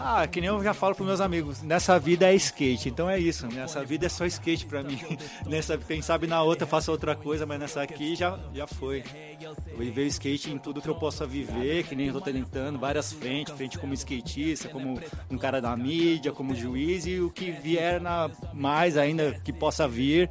[0.00, 3.18] Ah, que nem eu já falo pros meus amigos, nessa vida é skate, então é
[3.18, 4.96] isso, nessa vida é só skate pra mim.
[5.44, 9.02] Nessa, quem sabe na outra eu faço outra coisa, mas nessa aqui já, já foi.
[9.40, 12.78] Eu viver o skate em tudo que eu possa viver, que nem eu tô tentando,
[12.78, 17.50] várias frentes, frente como skatista, como um cara da mídia, como juiz e o que
[17.50, 20.30] vier na, mais ainda que possa vir,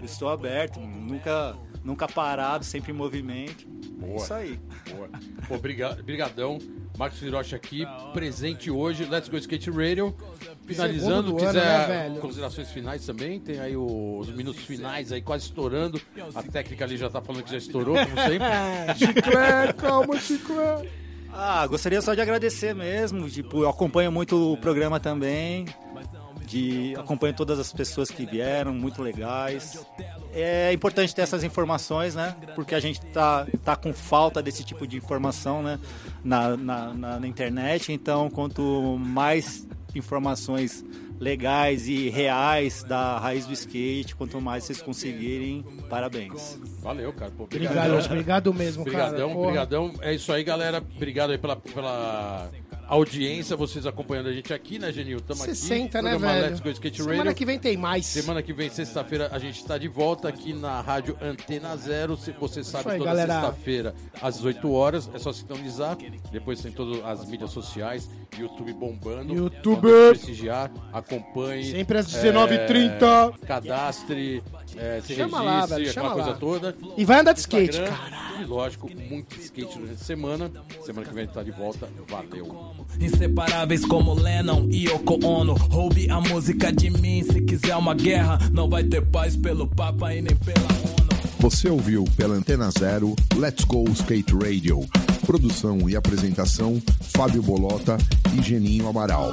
[0.00, 3.66] eu estou aberto, nunca, nunca parado, sempre em movimento.
[3.98, 4.12] Boa.
[4.12, 4.60] É isso aí.
[4.90, 5.08] Boa.
[5.46, 6.58] Pô, briga- brigadão.
[6.96, 10.14] Marcos Hiroshi aqui, presente hoje, Let's Go Skate Radio.
[10.64, 12.20] Finalizando, quiser ano, né, velho?
[12.20, 16.00] considerações finais também, tem aí os minutos finais aí quase estourando.
[16.34, 18.46] A técnica ali já tá falando que já estourou, como sempre.
[18.96, 20.88] Chiclete, calma, chiclete.
[21.32, 23.28] Ah, gostaria só de agradecer mesmo.
[23.28, 25.66] Tipo, eu acompanho muito o programa também.
[26.46, 29.84] De, acompanho todas as pessoas que vieram, muito legais.
[30.34, 32.34] É importante ter essas informações, né?
[32.54, 35.78] Porque a gente tá, tá com falta desse tipo de informação, né?
[36.24, 37.92] Na, na, na- na internet.
[37.92, 40.84] Então, quanto mais informações
[41.20, 44.16] legais e reais da raiz do skate.
[44.16, 46.58] Quanto mais vocês conseguirem, parabéns.
[46.82, 47.30] Valeu, cara.
[47.30, 49.40] Pô, Obrigado, obrigado mesmo, Obrigadão, cara.
[49.40, 49.92] obrigadão.
[50.00, 50.78] É isso aí, galera.
[50.96, 52.50] Obrigado aí pela, pela
[52.88, 55.20] audiência, vocês acompanhando a gente aqui, né, Genil?
[55.20, 56.04] Tamo 60, aqui.
[56.08, 56.46] né, velho?
[56.46, 57.34] Let's Go Skate Semana Radio.
[57.34, 58.06] que vem tem mais.
[58.06, 62.16] Semana que vem, sexta-feira, a gente está de volta aqui na Rádio Antena Zero.
[62.16, 65.10] Se você sabe, aí, toda sexta-feira, às 18 horas.
[65.14, 65.96] É só sintonizar.
[66.30, 68.08] Depois tem todas as mídias sociais,
[68.38, 69.34] YouTube bombando.
[69.34, 69.88] YouTube.
[70.10, 71.70] Prestigiar, acompanhe.
[71.70, 73.38] Sempre às é, 19h30.
[73.46, 74.42] Cadastre,
[74.76, 76.36] é, se Chama registre, lá, velho, aquela chama coisa lá.
[76.36, 76.76] toda.
[76.96, 78.14] E vai andar de skate, cara.
[78.40, 80.50] E lógico, muito skate durante a semana.
[80.84, 81.88] Semana que vem a gente tá de volta.
[82.08, 82.74] Valeu.
[83.00, 85.54] Inseparáveis como Lennon e Yoko Ono.
[85.54, 87.22] Roube a música de mim.
[87.22, 91.04] Se quiser uma guerra, não vai ter paz pelo Papa e nem pela ONU.
[91.38, 94.80] Você ouviu pela Antena Zero Let's Go Skate Radio.
[95.26, 97.96] Produção e apresentação Fábio Bolota
[98.36, 99.32] e Geninho Amaral.